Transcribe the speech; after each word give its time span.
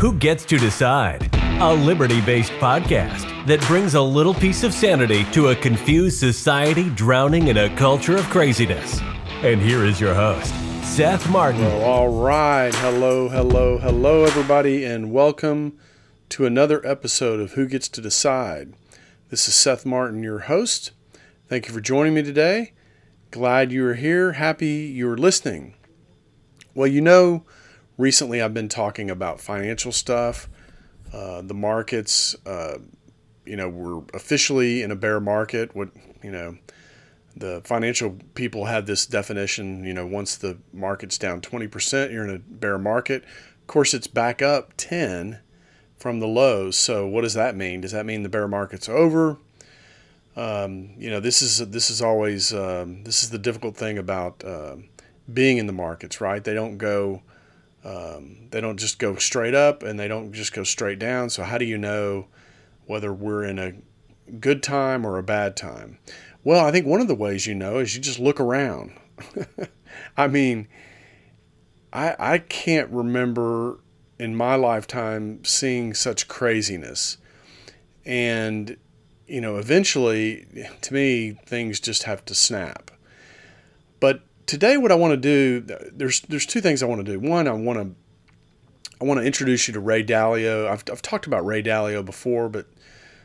Who 0.00 0.14
Gets 0.14 0.46
to 0.46 0.56
Decide? 0.56 1.28
A 1.60 1.74
liberty 1.74 2.22
based 2.22 2.52
podcast 2.52 3.44
that 3.44 3.60
brings 3.66 3.92
a 3.92 4.00
little 4.00 4.32
piece 4.32 4.62
of 4.62 4.72
sanity 4.72 5.24
to 5.32 5.48
a 5.48 5.54
confused 5.54 6.18
society 6.18 6.88
drowning 6.88 7.48
in 7.48 7.58
a 7.58 7.76
culture 7.76 8.16
of 8.16 8.24
craziness. 8.30 8.98
And 9.42 9.60
here 9.60 9.84
is 9.84 10.00
your 10.00 10.14
host, 10.14 10.54
Seth 10.82 11.28
Martin. 11.28 11.60
Well, 11.60 11.82
all 11.82 12.08
right. 12.08 12.74
Hello, 12.76 13.28
hello, 13.28 13.76
hello, 13.76 14.24
everybody, 14.24 14.86
and 14.86 15.12
welcome 15.12 15.76
to 16.30 16.46
another 16.46 16.80
episode 16.86 17.38
of 17.38 17.52
Who 17.52 17.66
Gets 17.66 17.90
to 17.90 18.00
Decide. 18.00 18.72
This 19.28 19.48
is 19.48 19.54
Seth 19.54 19.84
Martin, 19.84 20.22
your 20.22 20.38
host. 20.38 20.92
Thank 21.46 21.68
you 21.68 21.74
for 21.74 21.80
joining 21.82 22.14
me 22.14 22.22
today. 22.22 22.72
Glad 23.30 23.70
you 23.70 23.84
are 23.84 23.94
here. 23.96 24.32
Happy 24.32 24.90
you're 24.94 25.18
listening. 25.18 25.74
Well, 26.74 26.86
you 26.86 27.02
know, 27.02 27.44
recently 28.00 28.40
I've 28.40 28.54
been 28.54 28.68
talking 28.68 29.10
about 29.10 29.40
financial 29.40 29.92
stuff, 29.92 30.48
uh, 31.12 31.42
the 31.42 31.54
markets. 31.54 32.34
Uh, 32.46 32.78
you 33.44 33.56
know, 33.56 33.68
we're 33.68 34.02
officially 34.14 34.82
in 34.82 34.90
a 34.90 34.96
bear 34.96 35.20
market. 35.20 35.74
What, 35.74 35.90
you 36.22 36.30
know, 36.30 36.56
the 37.36 37.60
financial 37.64 38.16
people 38.34 38.66
had 38.66 38.86
this 38.86 39.06
definition, 39.06 39.84
you 39.84 39.92
know, 39.92 40.06
once 40.06 40.36
the 40.36 40.58
market's 40.72 41.18
down 41.18 41.40
20%, 41.40 42.12
you're 42.12 42.24
in 42.24 42.34
a 42.34 42.38
bear 42.38 42.78
market. 42.78 43.22
Of 43.60 43.66
course, 43.66 43.94
it's 43.94 44.06
back 44.06 44.42
up 44.42 44.72
10 44.76 45.40
from 45.96 46.20
the 46.20 46.26
lows. 46.26 46.76
So 46.76 47.06
what 47.06 47.22
does 47.22 47.34
that 47.34 47.54
mean? 47.54 47.80
Does 47.80 47.92
that 47.92 48.06
mean 48.06 48.22
the 48.22 48.28
bear 48.28 48.48
market's 48.48 48.88
over? 48.88 49.38
Um, 50.36 50.90
you 50.96 51.10
know, 51.10 51.20
this 51.20 51.42
is 51.42 51.58
this 51.70 51.90
is 51.90 52.00
always 52.00 52.54
um, 52.54 53.02
this 53.02 53.22
is 53.22 53.30
the 53.30 53.38
difficult 53.38 53.76
thing 53.76 53.98
about 53.98 54.42
uh, 54.44 54.76
being 55.32 55.58
in 55.58 55.66
the 55.66 55.72
markets, 55.72 56.20
right? 56.20 56.42
They 56.42 56.54
don't 56.54 56.78
go 56.78 57.22
um, 57.84 58.48
they 58.50 58.60
don't 58.60 58.78
just 58.78 58.98
go 58.98 59.16
straight 59.16 59.54
up 59.54 59.82
and 59.82 59.98
they 59.98 60.08
don't 60.08 60.32
just 60.32 60.52
go 60.52 60.64
straight 60.64 60.98
down. 60.98 61.30
So 61.30 61.42
how 61.42 61.58
do 61.58 61.64
you 61.64 61.78
know 61.78 62.26
whether 62.86 63.12
we're 63.12 63.44
in 63.44 63.58
a 63.58 63.74
good 64.38 64.62
time 64.62 65.06
or 65.06 65.18
a 65.18 65.22
bad 65.22 65.56
time? 65.56 65.98
Well, 66.44 66.64
I 66.64 66.70
think 66.70 66.86
one 66.86 67.00
of 67.00 67.08
the 67.08 67.14
ways 67.14 67.46
you 67.46 67.54
know 67.54 67.78
is 67.78 67.94
you 67.94 68.02
just 68.02 68.18
look 68.18 68.40
around. 68.40 68.92
I 70.16 70.28
mean, 70.28 70.68
I 71.92 72.16
I 72.18 72.38
can't 72.38 72.90
remember 72.90 73.80
in 74.18 74.34
my 74.34 74.54
lifetime 74.54 75.44
seeing 75.44 75.94
such 75.94 76.28
craziness. 76.28 77.16
And 78.04 78.76
you 79.26 79.40
know, 79.40 79.56
eventually 79.56 80.68
to 80.82 80.94
me 80.94 81.38
things 81.46 81.80
just 81.80 82.04
have 82.04 82.24
to 82.26 82.34
snap. 82.34 82.90
But 84.00 84.22
today 84.46 84.76
what 84.76 84.92
I 84.92 84.94
want 84.94 85.12
to 85.12 85.16
do 85.16 85.60
there's 85.92 86.20
there's 86.22 86.46
two 86.46 86.60
things 86.60 86.82
I 86.82 86.86
want 86.86 87.04
to 87.04 87.12
do. 87.12 87.18
One, 87.20 87.48
I 87.48 87.52
want 87.52 87.78
to 87.78 87.94
I 89.00 89.06
want 89.06 89.20
to 89.20 89.26
introduce 89.26 89.66
you 89.66 89.74
to 89.74 89.80
Ray 89.80 90.04
Dalio. 90.04 90.68
I've, 90.68 90.84
I've 90.90 91.02
talked 91.02 91.26
about 91.26 91.46
Ray 91.46 91.62
Dalio 91.62 92.04
before, 92.04 92.48
but 92.48 92.66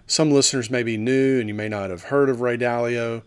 some 0.08 0.31
listeners 0.31 0.69
may 0.69 0.83
be 0.83 0.97
new 0.97 1.39
and 1.39 1.49
you 1.49 1.55
may 1.55 1.67
not 1.67 1.89
have 1.89 2.03
heard 2.03 2.30
of 2.30 2.41
Ray 2.41 2.58
Dalio. 2.58 3.23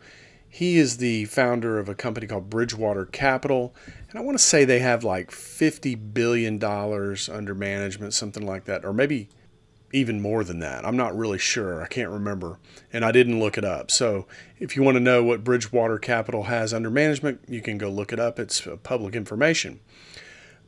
He 0.48 0.78
is 0.78 0.97
the 0.97 1.27
founder 1.27 1.78
of 1.78 1.91
a 1.91 1.94
company 1.94 2.27
called 2.27 2.48
Bridgewater 2.48 3.05
Capital, 3.05 3.75
and 4.09 4.19
I 4.19 4.22
want 4.22 4.39
to 4.39 4.42
say 4.42 4.64
they 4.64 4.78
have 4.78 5.05
like 5.05 5.31
fifty 5.31 5.94
billion 5.94 6.59
dollars 6.59 7.28
under 7.28 7.55
management, 7.55 8.14
something 8.14 8.47
like 8.47 8.64
that, 8.64 8.84
or 8.84 8.94
maybe 8.94 9.28
even 9.92 10.20
more 10.20 10.44
than 10.44 10.58
that. 10.61 10.84
I'm 10.84 10.97
not 10.97 11.17
really 11.17 11.39
sure. 11.39 11.83
I 11.83 11.86
can't 11.86 12.11
remember. 12.11 12.58
And 12.92 13.05
I 13.05 13.12
didn't 13.12 13.41
look 13.41 13.56
it 13.56 13.64
up. 13.64 13.91
So 13.91 14.27
if 14.58 14.77
you 14.77 14.83
want 14.83 14.97
to 14.97 15.00
know 15.00 15.25
what 15.25 15.44
Bridgewater 15.44 15.98
Capital 15.98 16.44
has 16.44 16.75
under 16.75 16.91
management, 16.91 17.41
you 17.48 17.62
can 17.62 17.78
go 17.78 17.89
look 17.89 18.12
it 18.12 18.20
up. 18.20 18.39
It's 18.39 18.66
uh, 18.66 18.77
public 18.77 19.14
information. 19.14 19.81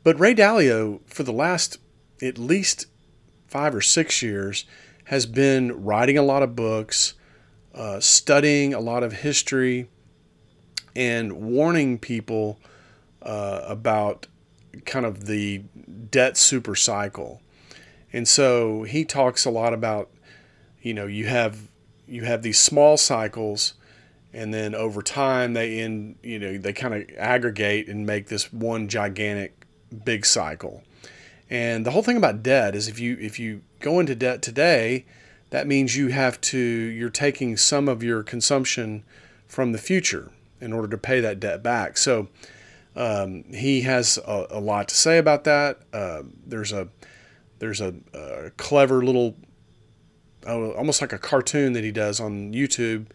But 0.02 0.18
Ray 0.18 0.34
Dalio, 0.34 1.00
for 1.06 1.22
the 1.22 1.32
last 1.32 1.78
at 2.22 2.38
least 2.38 2.86
five 3.46 3.74
or 3.74 3.82
six 3.82 4.22
years, 4.22 4.64
has 5.04 5.26
been 5.26 5.84
writing 5.84 6.16
a 6.16 6.22
lot 6.22 6.42
of 6.42 6.56
books, 6.56 7.14
uh, 7.74 8.00
studying 8.00 8.72
a 8.72 8.80
lot 8.80 9.02
of 9.02 9.12
history, 9.12 9.88
and 10.96 11.32
warning 11.32 11.98
people 11.98 12.58
uh, 13.22 13.62
about 13.66 14.26
kind 14.86 15.04
of 15.04 15.26
the 15.26 15.62
debt 16.10 16.36
super 16.36 16.74
cycle 16.74 17.42
and 18.12 18.26
so 18.26 18.82
he 18.82 19.04
talks 19.04 19.44
a 19.44 19.50
lot 19.50 19.72
about, 19.72 20.10
you 20.82 20.94
know, 20.94 21.06
you 21.06 21.26
have 21.26 21.68
you 22.06 22.24
have 22.24 22.42
these 22.42 22.58
small 22.58 22.96
cycles, 22.96 23.74
and 24.32 24.52
then 24.52 24.74
over 24.74 25.02
time 25.02 25.52
they 25.54 25.78
in 25.78 26.16
you 26.22 26.38
know 26.38 26.58
they 26.58 26.72
kind 26.72 26.94
of 26.94 27.04
aggregate 27.16 27.88
and 27.88 28.06
make 28.06 28.28
this 28.28 28.52
one 28.52 28.88
gigantic 28.88 29.66
big 30.04 30.26
cycle. 30.26 30.82
And 31.48 31.84
the 31.84 31.90
whole 31.90 32.02
thing 32.02 32.16
about 32.16 32.42
debt 32.42 32.74
is 32.74 32.88
if 32.88 32.98
you 32.98 33.16
if 33.20 33.38
you 33.38 33.62
go 33.80 34.00
into 34.00 34.14
debt 34.14 34.42
today, 34.42 35.04
that 35.50 35.66
means 35.66 35.96
you 35.96 36.08
have 36.08 36.40
to 36.42 36.58
you're 36.58 37.10
taking 37.10 37.56
some 37.56 37.88
of 37.88 38.02
your 38.02 38.22
consumption 38.22 39.04
from 39.46 39.72
the 39.72 39.78
future 39.78 40.30
in 40.60 40.72
order 40.72 40.88
to 40.88 40.98
pay 40.98 41.20
that 41.20 41.40
debt 41.40 41.62
back. 41.62 41.96
So 41.96 42.28
um, 42.94 43.44
he 43.52 43.82
has 43.82 44.18
a, 44.18 44.46
a, 44.50 44.60
lot 44.60 44.88
to 44.88 44.94
say 44.94 45.18
about 45.18 45.44
that. 45.44 45.78
Uh, 45.92 46.22
there's 46.46 46.72
a 46.72 46.88
there's 47.60 47.80
a, 47.80 47.94
a 48.12 48.50
clever 48.56 49.04
little, 49.04 49.36
oh, 50.46 50.72
almost 50.72 51.00
like 51.00 51.12
a 51.12 51.18
cartoon 51.18 51.72
that 51.74 51.84
he 51.84 51.92
does 51.92 52.18
on 52.18 52.52
YouTube. 52.52 53.06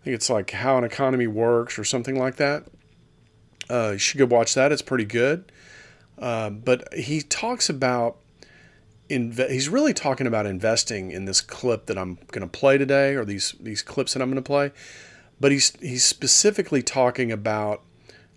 I 0.00 0.04
think 0.04 0.14
it's 0.14 0.28
like 0.28 0.50
How 0.50 0.76
an 0.76 0.84
Economy 0.84 1.26
Works 1.28 1.78
or 1.78 1.84
something 1.84 2.18
like 2.18 2.36
that. 2.36 2.64
Uh, 3.68 3.90
you 3.92 3.98
should 3.98 4.18
go 4.18 4.26
watch 4.26 4.54
that. 4.54 4.72
It's 4.72 4.82
pretty 4.82 5.04
good. 5.04 5.52
Uh, 6.18 6.50
but 6.50 6.92
he 6.92 7.20
talks 7.20 7.68
about, 7.68 8.16
inve- 9.08 9.50
he's 9.50 9.68
really 9.68 9.94
talking 9.94 10.26
about 10.26 10.46
investing 10.46 11.12
in 11.12 11.26
this 11.26 11.40
clip 11.40 11.86
that 11.86 11.96
I'm 11.96 12.16
going 12.32 12.42
to 12.42 12.58
play 12.58 12.78
today, 12.78 13.14
or 13.14 13.24
these 13.24 13.54
these 13.60 13.82
clips 13.82 14.14
that 14.14 14.22
I'm 14.22 14.28
going 14.28 14.42
to 14.42 14.46
play. 14.46 14.72
But 15.38 15.52
he's 15.52 15.72
he's 15.80 16.04
specifically 16.04 16.82
talking 16.82 17.30
about 17.30 17.82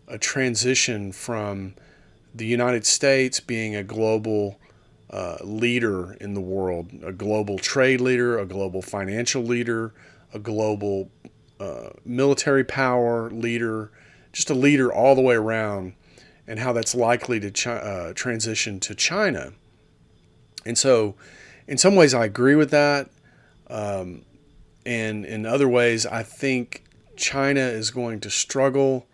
a 0.07 0.17
transition 0.17 1.11
from 1.11 1.75
the 2.35 2.45
United 2.45 2.85
States 2.85 3.39
being 3.39 3.75
a 3.75 3.83
global 3.83 4.59
uh, 5.13 5.37
leader 5.43 6.13
in 6.13 6.33
the 6.33 6.41
world 6.41 6.91
a 7.03 7.13
global 7.13 7.59
trade 7.59 8.01
leader, 8.01 8.39
a 8.39 8.47
global 8.47 8.81
financial 8.81 9.43
leader, 9.43 9.93
a 10.33 10.39
global 10.39 11.11
uh, 11.59 11.89
military 12.03 12.63
power 12.63 13.29
leader, 13.29 13.91
just 14.31 14.49
a 14.49 14.55
leader 14.55 14.91
all 14.91 15.13
the 15.13 15.21
way 15.21 15.35
around, 15.35 15.93
and 16.47 16.59
how 16.59 16.73
that's 16.73 16.95
likely 16.95 17.39
to 17.39 17.51
chi- 17.51 17.71
uh, 17.71 18.13
transition 18.13 18.79
to 18.79 18.95
China. 18.95 19.53
And 20.65 20.77
so, 20.79 21.13
in 21.67 21.77
some 21.77 21.95
ways, 21.95 22.15
I 22.15 22.25
agree 22.25 22.55
with 22.55 22.71
that. 22.71 23.09
Um, 23.69 24.23
and 24.83 25.25
in 25.25 25.45
other 25.45 25.69
ways, 25.69 26.07
I 26.07 26.23
think 26.23 26.85
China 27.15 27.61
is 27.61 27.91
going 27.91 28.19
to 28.21 28.31
struggle 28.31 29.05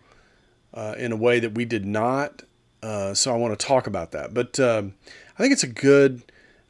uh, 0.72 0.94
in 0.96 1.12
a 1.12 1.16
way 1.16 1.40
that 1.40 1.54
we 1.54 1.66
did 1.66 1.84
not. 1.84 2.42
Uh, 2.82 3.12
so 3.12 3.34
I 3.34 3.36
want 3.36 3.58
to 3.58 3.66
talk 3.66 3.86
about 3.86 4.12
that. 4.12 4.32
But 4.32 4.58
um, 4.58 4.94
I 5.40 5.42
think 5.42 5.54
it's 5.54 5.64
a 5.64 5.68
good. 5.68 6.22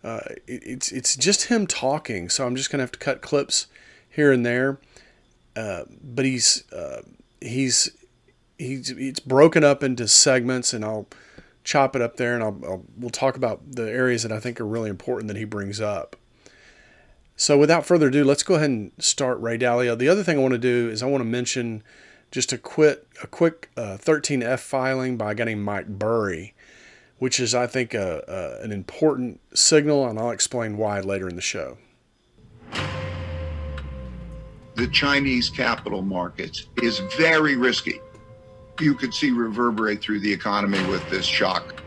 Uh, 0.04 0.20
it's 0.46 0.92
it's 0.92 1.16
just 1.16 1.46
him 1.46 1.66
talking, 1.66 2.28
so 2.28 2.46
I'm 2.46 2.54
just 2.54 2.70
gonna 2.70 2.84
have 2.84 2.92
to 2.92 3.00
cut 3.00 3.20
clips 3.20 3.66
here 4.08 4.30
and 4.30 4.46
there. 4.46 4.78
Uh, 5.56 5.82
but 6.04 6.24
he's 6.24 6.70
uh, 6.70 7.02
he's 7.40 7.90
he's 8.58 8.90
it's 8.90 9.18
broken 9.18 9.64
up 9.64 9.82
into 9.82 10.06
segments, 10.06 10.72
and 10.72 10.84
I'll 10.84 11.08
chop 11.64 11.96
it 11.96 12.00
up 12.00 12.16
there, 12.16 12.36
and 12.36 12.44
I'll, 12.44 12.60
I'll 12.64 12.84
we'll 12.96 13.10
talk 13.10 13.34
about 13.34 13.72
the 13.72 13.90
areas 13.90 14.22
that 14.22 14.30
I 14.30 14.38
think 14.38 14.60
are 14.60 14.66
really 14.66 14.88
important 14.88 15.26
that 15.26 15.36
he 15.36 15.44
brings 15.44 15.80
up. 15.80 16.14
So 17.34 17.58
without 17.58 17.84
further 17.84 18.06
ado, 18.06 18.22
let's 18.22 18.44
go 18.44 18.54
ahead 18.54 18.70
and 18.70 18.92
start 19.00 19.40
Ray 19.40 19.58
Dalio. 19.58 19.98
The 19.98 20.08
other 20.08 20.22
thing 20.22 20.38
I 20.38 20.42
want 20.42 20.52
to 20.52 20.58
do 20.58 20.88
is 20.88 21.02
I 21.02 21.06
want 21.06 21.22
to 21.22 21.28
mention 21.28 21.82
just 22.30 22.52
a 22.52 22.58
quick 22.58 23.04
a 23.20 23.26
quick 23.26 23.68
uh, 23.76 23.98
13F 24.00 24.60
filing 24.60 25.16
by 25.16 25.32
a 25.32 25.34
guy 25.34 25.46
named 25.46 25.64
Mike 25.64 25.88
Burry 25.88 26.54
which 27.20 27.38
is, 27.38 27.54
I 27.54 27.66
think, 27.66 27.92
a, 27.92 28.24
a, 28.26 28.64
an 28.64 28.72
important 28.72 29.40
signal, 29.54 30.08
and 30.08 30.18
I'll 30.18 30.30
explain 30.30 30.78
why 30.78 31.00
later 31.00 31.28
in 31.28 31.36
the 31.36 31.42
show. 31.42 31.76
The 34.74 34.88
Chinese 34.90 35.50
capital 35.50 36.00
markets 36.00 36.66
is 36.82 37.00
very 37.18 37.56
risky. 37.56 38.00
You 38.80 38.94
could 38.94 39.12
see 39.12 39.30
reverberate 39.30 40.00
through 40.00 40.20
the 40.20 40.32
economy 40.32 40.82
with 40.86 41.08
this 41.10 41.26
shock. 41.26 41.82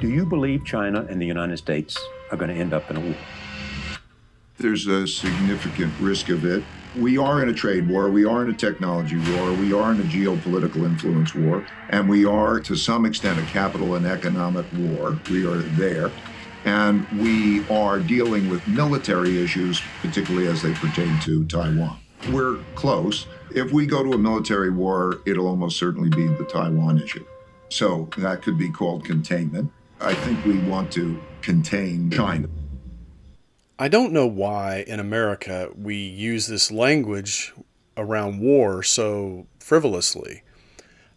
Do 0.00 0.08
you 0.08 0.24
believe 0.24 0.64
China 0.64 1.04
and 1.10 1.20
the 1.20 1.26
United 1.26 1.56
States 1.56 1.98
are 2.30 2.36
going 2.36 2.54
to 2.54 2.56
end 2.56 2.72
up 2.72 2.88
in 2.92 2.96
a 2.96 3.00
war? 3.00 3.16
There's 4.56 4.86
a 4.86 5.08
significant 5.08 5.92
risk 5.98 6.28
of 6.28 6.44
it 6.44 6.62
we 6.96 7.18
are 7.18 7.42
in 7.42 7.48
a 7.48 7.54
trade 7.54 7.88
war, 7.88 8.10
we 8.10 8.24
are 8.24 8.42
in 8.42 8.50
a 8.50 8.54
technology 8.54 9.16
war, 9.32 9.52
we 9.52 9.72
are 9.72 9.92
in 9.92 10.00
a 10.00 10.04
geopolitical 10.04 10.84
influence 10.84 11.34
war, 11.34 11.66
and 11.90 12.08
we 12.08 12.24
are 12.24 12.60
to 12.60 12.76
some 12.76 13.04
extent 13.04 13.38
a 13.38 13.42
capital 13.52 13.94
and 13.94 14.06
economic 14.06 14.66
war. 14.74 15.18
We 15.30 15.46
are 15.46 15.56
there. 15.56 16.10
And 16.64 17.06
we 17.10 17.66
are 17.68 18.00
dealing 18.00 18.50
with 18.50 18.66
military 18.66 19.42
issues, 19.42 19.80
particularly 20.02 20.48
as 20.48 20.60
they 20.62 20.72
pertain 20.74 21.18
to 21.20 21.44
Taiwan. 21.46 21.98
We're 22.30 22.58
close. 22.74 23.26
If 23.54 23.72
we 23.72 23.86
go 23.86 24.02
to 24.02 24.12
a 24.12 24.18
military 24.18 24.70
war, 24.70 25.18
it'll 25.24 25.46
almost 25.46 25.78
certainly 25.78 26.10
be 26.10 26.26
the 26.26 26.44
Taiwan 26.44 27.00
issue. 27.00 27.24
So 27.70 28.08
that 28.18 28.42
could 28.42 28.58
be 28.58 28.70
called 28.70 29.04
containment. 29.04 29.70
I 30.00 30.14
think 30.14 30.44
we 30.44 30.58
want 30.58 30.92
to 30.92 31.20
contain 31.42 32.10
China. 32.10 32.48
I 33.78 33.88
don't 33.88 34.12
know 34.12 34.26
why 34.26 34.84
in 34.86 34.98
America 34.98 35.70
we 35.76 35.96
use 35.96 36.46
this 36.46 36.70
language 36.72 37.52
around 37.96 38.40
war 38.40 38.82
so 38.82 39.46
frivolously. 39.60 40.42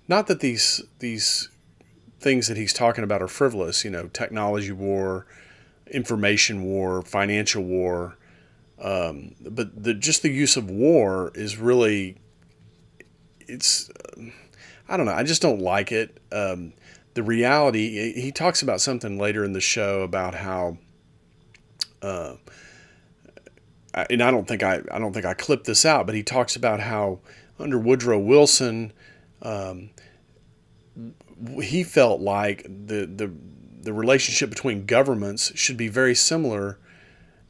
Not 0.08 0.28
that 0.28 0.42
these 0.42 0.84
these 1.00 1.50
things 2.19 2.48
that 2.48 2.58
he's 2.58 2.74
talking 2.74 3.04
about 3.04 3.22
are 3.22 3.28
frivolous, 3.28 3.84
you 3.84 3.90
know, 3.90 4.08
technology 4.08 4.72
war, 4.72 5.25
information 5.90 6.63
war, 6.63 7.02
financial 7.02 7.63
war, 7.63 8.18
um, 8.80 9.36
but 9.40 9.84
the, 9.84 9.94
just 9.94 10.22
the 10.22 10.30
use 10.30 10.57
of 10.57 10.69
war 10.69 11.31
is 11.36 11.57
really 11.57 12.18
it's 13.40 13.90
I 14.88 14.98
don't 14.98 15.06
know. 15.06 15.14
I 15.14 15.24
just 15.24 15.42
don't 15.42 15.62
like 15.62 15.92
it. 15.92 16.19
Um, 16.31 16.74
the 17.14 17.24
reality. 17.24 18.14
He 18.14 18.31
talks 18.31 18.62
about 18.62 18.81
something 18.81 19.18
later 19.18 19.44
in 19.44 19.54
the 19.54 19.62
show 19.62 20.02
about 20.02 20.36
how. 20.36 20.78
Uh, 22.01 22.36
and 23.94 24.21
I 24.21 24.31
don't 24.31 24.48
think 24.48 24.63
I 24.63 24.81
I 24.92 25.00
don't 25.00 25.13
think 25.13 25.25
I 25.25 25.33
clipped 25.33 25.65
this 25.65 25.86
out, 25.86 26.06
but 26.06 26.15
he 26.15 26.24
talks 26.24 26.56
about 26.56 26.80
how 26.80 27.19
under 27.59 27.77
Woodrow 27.77 28.19
Wilson, 28.19 28.94
um, 29.42 29.89
he 31.62 31.83
felt 31.83 32.21
like 32.21 32.63
the 32.63 33.06
the 33.06 33.31
the 33.81 33.94
relationship 33.94 34.50
between 34.50 34.86
governments 34.86 35.51
should 35.56 35.77
be 35.77 35.88
very 35.88 36.15
similar 36.15 36.77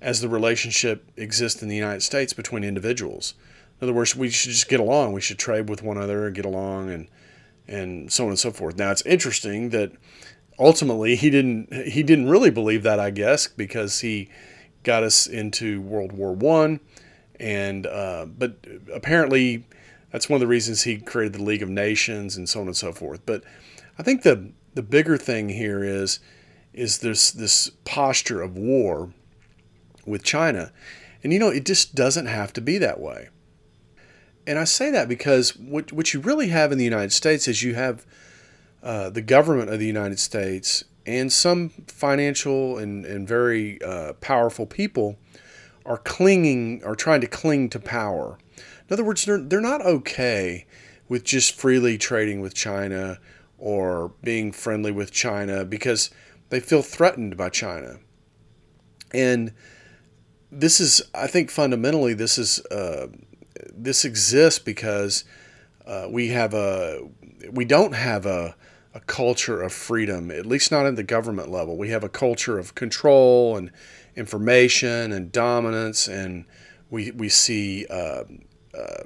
as 0.01 0.21
the 0.21 0.29
relationship 0.29 1.11
exists 1.15 1.61
in 1.61 1.69
the 1.69 1.75
United 1.75 2.01
States 2.01 2.33
between 2.33 2.63
individuals. 2.63 3.35
In 3.79 3.85
other 3.85 3.93
words, 3.93 4.15
we 4.15 4.29
should 4.29 4.51
just 4.51 4.67
get 4.67 4.79
along. 4.79 5.13
We 5.13 5.21
should 5.21 5.37
trade 5.37 5.69
with 5.69 5.83
one 5.83 5.97
another 5.97 6.25
and 6.25 6.35
get 6.35 6.45
along 6.45 6.89
and 6.89 7.07
and 7.67 8.11
so 8.11 8.25
on 8.25 8.29
and 8.31 8.39
so 8.39 8.51
forth. 8.51 8.77
Now 8.77 8.91
it's 8.91 9.05
interesting 9.05 9.69
that 9.69 9.91
ultimately 10.61 11.15
he 11.15 11.29
didn't 11.29 11.73
he 11.73 12.03
didn't 12.03 12.29
really 12.29 12.51
believe 12.51 12.83
that, 12.83 12.99
I 12.99 13.09
guess, 13.09 13.47
because 13.47 14.01
he 14.01 14.29
got 14.83 15.03
us 15.03 15.27
into 15.27 15.81
World 15.81 16.11
War 16.13 16.33
One, 16.33 16.79
and 17.39 17.87
uh, 17.87 18.25
but 18.25 18.55
apparently 18.93 19.65
that's 20.11 20.29
one 20.29 20.35
of 20.35 20.41
the 20.41 20.47
reasons 20.47 20.83
he 20.83 20.99
created 20.99 21.33
the 21.33 21.43
League 21.43 21.63
of 21.63 21.69
Nations 21.69 22.37
and 22.37 22.47
so 22.47 22.61
on 22.61 22.67
and 22.67 22.77
so 22.77 22.93
forth. 22.93 23.25
But 23.25 23.43
I 23.97 24.03
think 24.03 24.21
the 24.21 24.51
the 24.73 24.83
bigger 24.83 25.17
thing 25.17 25.49
here 25.49 25.83
is 25.83 26.19
is 26.73 26.99
this 26.99 27.31
this 27.31 27.71
posture 27.83 28.41
of 28.41 28.55
war 28.57 29.11
with 30.05 30.23
China. 30.23 30.71
And 31.23 31.33
you 31.33 31.39
know, 31.39 31.49
it 31.49 31.65
just 31.65 31.95
doesn't 31.95 32.27
have 32.27 32.53
to 32.53 32.61
be 32.61 32.77
that 32.77 32.99
way. 32.99 33.29
And 34.47 34.57
I 34.57 34.63
say 34.63 34.89
that 34.89 35.07
because 35.07 35.55
what, 35.55 35.91
what 35.91 36.13
you 36.13 36.19
really 36.19 36.47
have 36.47 36.71
in 36.71 36.79
the 36.79 36.83
United 36.83 37.13
States 37.13 37.47
is 37.47 37.61
you 37.61 37.75
have 37.75 38.05
uh, 38.83 39.09
the 39.09 39.21
government 39.21 39.69
of 39.69 39.79
the 39.79 39.85
United 39.85 40.19
States 40.19 40.83
and 41.05 41.31
some 41.31 41.69
financial 41.87 42.77
and, 42.77 43.05
and 43.05 43.27
very 43.27 43.81
uh, 43.81 44.13
powerful 44.13 44.65
people 44.65 45.17
are 45.85 45.97
clinging, 45.97 46.83
are 46.83 46.95
trying 46.95 47.21
to 47.21 47.27
cling 47.27 47.69
to 47.69 47.79
power. 47.79 48.37
In 48.87 48.93
other 48.93 49.03
words, 49.03 49.25
they're, 49.25 49.39
they're 49.39 49.61
not 49.61 49.81
okay 49.81 50.65
with 51.09 51.23
just 51.23 51.55
freely 51.55 51.97
trading 51.97 52.39
with 52.39 52.53
China 52.53 53.19
or 53.57 54.13
being 54.23 54.51
friendly 54.51 54.91
with 54.91 55.11
China 55.11 55.65
because 55.65 56.09
they 56.49 56.59
feel 56.59 56.81
threatened 56.81 57.37
by 57.37 57.49
China. 57.49 57.99
And 59.13 59.53
this 60.51 60.79
is, 60.79 61.01
I 61.13 61.27
think, 61.27 61.49
fundamentally, 61.49 62.13
this 62.13 62.37
is 62.37 62.59
uh, 62.67 63.07
this 63.73 64.03
exists 64.05 64.59
because 64.59 65.23
uh, 65.85 66.07
we 66.09 66.29
have 66.29 66.53
a 66.53 67.07
we 67.51 67.65
don't 67.65 67.93
have 67.93 68.25
a 68.25 68.55
a 68.93 68.99
culture 68.99 69.61
of 69.61 69.71
freedom, 69.71 70.31
at 70.31 70.45
least 70.45 70.71
not 70.71 70.85
at 70.85 70.95
the 70.95 71.03
government 71.03 71.49
level. 71.49 71.77
We 71.77 71.89
have 71.89 72.03
a 72.03 72.09
culture 72.09 72.59
of 72.59 72.75
control 72.75 73.55
and 73.55 73.71
information 74.15 75.11
and 75.11 75.31
dominance, 75.31 76.07
and 76.07 76.45
we 76.89 77.11
we 77.11 77.29
see 77.29 77.85
uh, 77.89 78.23
uh, 78.73 79.03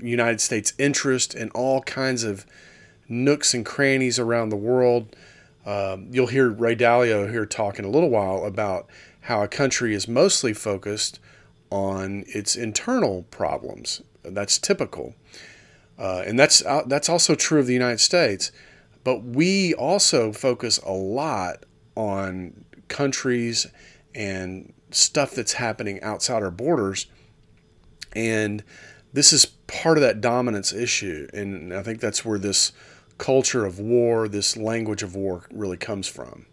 United 0.00 0.40
States 0.40 0.72
interest 0.78 1.34
in 1.34 1.50
all 1.50 1.82
kinds 1.82 2.24
of 2.24 2.46
nooks 3.08 3.54
and 3.54 3.64
crannies 3.64 4.18
around 4.18 4.48
the 4.48 4.56
world. 4.56 5.14
Um, 5.64 6.08
you'll 6.10 6.26
hear 6.26 6.50
Ray 6.50 6.74
Dalio 6.74 7.30
here 7.30 7.46
talk 7.46 7.78
in 7.78 7.84
a 7.84 7.90
little 7.90 8.10
while 8.10 8.44
about 8.44 8.88
how 9.22 9.42
a 9.42 9.48
country 9.48 9.94
is 9.94 10.08
mostly 10.08 10.52
focused 10.52 11.20
on 11.70 12.24
its 12.26 12.56
internal 12.56 13.22
problems. 13.30 14.02
That's 14.24 14.58
typical, 14.58 15.14
uh, 15.96 16.24
and 16.26 16.36
that's 16.36 16.64
uh, 16.64 16.82
that's 16.86 17.08
also 17.08 17.36
true 17.36 17.60
of 17.60 17.66
the 17.68 17.72
United 17.72 18.00
States. 18.00 18.50
But 19.04 19.24
we 19.24 19.74
also 19.74 20.32
focus 20.32 20.78
a 20.78 20.92
lot 20.92 21.64
on 21.96 22.64
countries 22.88 23.66
and 24.14 24.72
stuff 24.90 25.32
that's 25.32 25.54
happening 25.54 26.02
outside 26.02 26.42
our 26.42 26.50
borders, 26.50 27.06
and 28.14 28.62
this 29.12 29.32
is 29.32 29.46
part 29.46 29.96
of 29.98 30.02
that 30.02 30.20
dominance 30.20 30.72
issue. 30.72 31.28
And 31.32 31.74
I 31.74 31.82
think 31.82 32.00
that's 32.00 32.24
where 32.24 32.38
this 32.38 32.72
culture 33.18 33.64
of 33.64 33.78
war, 33.78 34.28
this 34.28 34.56
language 34.56 35.02
of 35.02 35.14
war, 35.14 35.46
really 35.52 35.76
comes 35.76 36.08
from. 36.08 36.46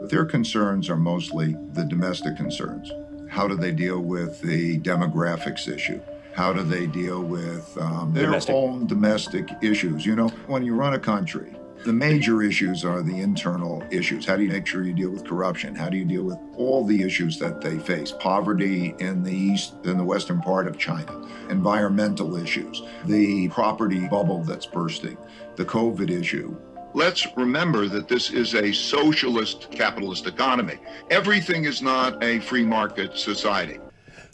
Their 0.00 0.24
concerns 0.24 0.88
are 0.88 0.96
mostly 0.96 1.56
the 1.72 1.84
domestic 1.84 2.36
concerns. 2.36 2.90
How 3.28 3.48
do 3.48 3.56
they 3.56 3.72
deal 3.72 4.00
with 4.00 4.40
the 4.40 4.78
demographics 4.80 5.68
issue? 5.68 6.00
How 6.34 6.52
do 6.52 6.62
they 6.62 6.86
deal 6.86 7.22
with 7.22 7.76
um, 7.78 8.12
their 8.14 8.26
domestic. 8.26 8.54
own 8.54 8.86
domestic 8.86 9.48
issues? 9.62 10.06
You 10.06 10.16
know, 10.16 10.28
when 10.46 10.64
you 10.64 10.74
run 10.74 10.94
a 10.94 10.98
country, 10.98 11.54
the 11.84 11.92
major 11.92 12.42
issues 12.42 12.84
are 12.84 13.02
the 13.02 13.20
internal 13.20 13.84
issues. 13.90 14.26
How 14.26 14.36
do 14.36 14.42
you 14.42 14.48
make 14.48 14.66
sure 14.66 14.82
you 14.82 14.92
deal 14.92 15.10
with 15.10 15.24
corruption? 15.24 15.74
How 15.74 15.88
do 15.88 15.96
you 15.96 16.04
deal 16.04 16.24
with 16.24 16.38
all 16.56 16.84
the 16.84 17.02
issues 17.02 17.38
that 17.38 17.60
they 17.60 17.78
face? 17.78 18.12
Poverty 18.12 18.94
in 18.98 19.22
the 19.22 19.32
east, 19.32 19.74
in 19.84 19.96
the 19.96 20.04
western 20.04 20.40
part 20.40 20.66
of 20.66 20.76
China, 20.76 21.26
environmental 21.50 22.36
issues, 22.36 22.82
the 23.04 23.48
property 23.50 24.08
bubble 24.08 24.42
that's 24.42 24.66
bursting, 24.66 25.16
the 25.56 25.64
COVID 25.64 26.10
issue. 26.10 26.56
Let's 26.94 27.26
remember 27.36 27.86
that 27.88 28.08
this 28.08 28.30
is 28.30 28.54
a 28.54 28.72
socialist 28.72 29.70
capitalist 29.70 30.26
economy. 30.26 30.78
Everything 31.10 31.64
is 31.64 31.80
not 31.80 32.22
a 32.24 32.40
free 32.40 32.64
market 32.64 33.16
society. 33.16 33.78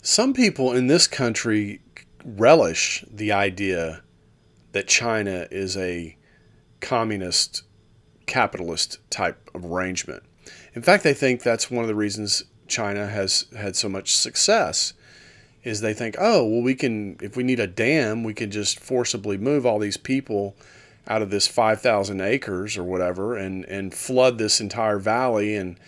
Some 0.01 0.33
people 0.33 0.71
in 0.71 0.87
this 0.87 1.07
country 1.07 1.81
relish 2.25 3.05
the 3.11 3.31
idea 3.31 4.01
that 4.71 4.87
China 4.87 5.47
is 5.51 5.77
a 5.77 6.17
communist 6.81 7.63
capitalist 8.25 8.99
type 9.09 9.49
of 9.53 9.63
arrangement. 9.63 10.23
In 10.73 10.81
fact, 10.81 11.03
they 11.03 11.13
think 11.13 11.41
that's 11.41 11.71
one 11.71 11.83
of 11.83 11.87
the 11.87 11.95
reasons 11.95 12.43
China 12.67 13.07
has 13.07 13.45
had 13.57 13.75
so 13.75 13.87
much 13.87 14.15
success 14.15 14.93
is 15.63 15.81
they 15.81 15.93
think, 15.93 16.15
"Oh, 16.19 16.45
well 16.45 16.61
we 16.61 16.75
can 16.75 17.17
if 17.21 17.37
we 17.37 17.43
need 17.43 17.59
a 17.59 17.67
dam, 17.67 18.23
we 18.23 18.33
can 18.33 18.51
just 18.51 18.79
forcibly 18.79 19.37
move 19.37 19.65
all 19.65 19.79
these 19.79 19.97
people 19.97 20.55
out 21.07 21.21
of 21.21 21.29
this 21.29 21.47
5,000 21.47 22.19
acres 22.19 22.77
or 22.77 22.83
whatever 22.83 23.35
and 23.35 23.65
and 23.65 23.93
flood 23.93 24.37
this 24.37 24.59
entire 24.59 24.99
valley 24.99 25.55
and 25.55 25.79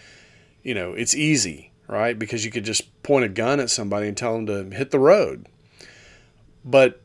you 0.64 0.74
know, 0.74 0.94
it's 0.94 1.16
easy, 1.16 1.72
right? 1.88 2.18
Because 2.18 2.44
you 2.44 2.52
could 2.52 2.66
just 2.66 3.02
point 3.02 3.26
a 3.26 3.30
gun 3.30 3.60
at 3.60 3.70
somebody 3.70 4.08
and 4.08 4.18
tell 4.18 4.36
them 4.36 4.48
to 4.48 4.76
hit 4.76 4.92
the 4.92 5.00
road. 5.00 5.48
But 6.68 7.02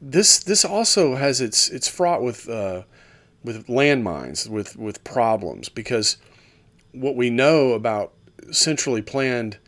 this 0.00 0.38
this 0.38 0.64
also 0.64 1.16
has 1.16 1.42
its 1.42 1.68
it's 1.68 1.88
fraught 1.88 2.22
with 2.22 2.48
uh, 2.48 2.82
with 3.44 3.66
landmines, 3.66 4.48
with 4.48 4.76
with 4.76 5.04
problems 5.04 5.68
because 5.68 6.16
what 6.92 7.14
we 7.14 7.28
know 7.28 7.72
about 7.72 8.14
centrally 8.50 9.02
planned 9.02 9.58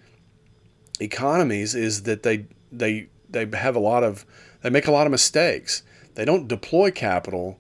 economies 1.00 1.74
is 1.74 2.04
that 2.04 2.22
they 2.22 2.46
they 2.72 3.08
they 3.28 3.46
have 3.52 3.76
a 3.76 3.80
lot 3.80 4.02
of 4.02 4.24
they 4.62 4.70
make 4.70 4.86
a 4.86 4.92
lot 4.92 5.06
of 5.06 5.10
mistakes. 5.10 5.82
They 6.14 6.24
don't 6.24 6.48
deploy 6.48 6.90
capital 6.90 7.58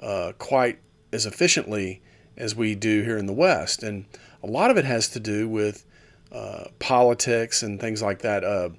uh, 0.00 0.32
quite 0.38 0.78
as 1.12 1.26
efficiently 1.26 2.00
as 2.38 2.56
we 2.56 2.74
do 2.74 3.02
here 3.02 3.18
in 3.18 3.26
the 3.26 3.34
West, 3.34 3.82
and 3.82 4.06
a 4.42 4.46
lot 4.46 4.70
of 4.70 4.78
it 4.78 4.86
has 4.86 5.08
to 5.10 5.20
do 5.20 5.46
with 5.46 5.84
uh, 6.32 6.64
politics 6.78 7.62
and 7.62 7.78
things 7.78 8.00
like 8.00 8.20
that. 8.20 8.44
Uh, 8.44 8.70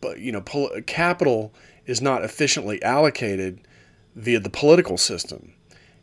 but 0.00 0.18
you 0.18 0.32
know, 0.32 0.40
pol- 0.40 0.70
capital 0.86 1.52
is 1.86 2.02
not 2.02 2.24
efficiently 2.24 2.82
allocated 2.82 3.60
via 4.14 4.40
the 4.40 4.50
political 4.50 4.98
system. 4.98 5.52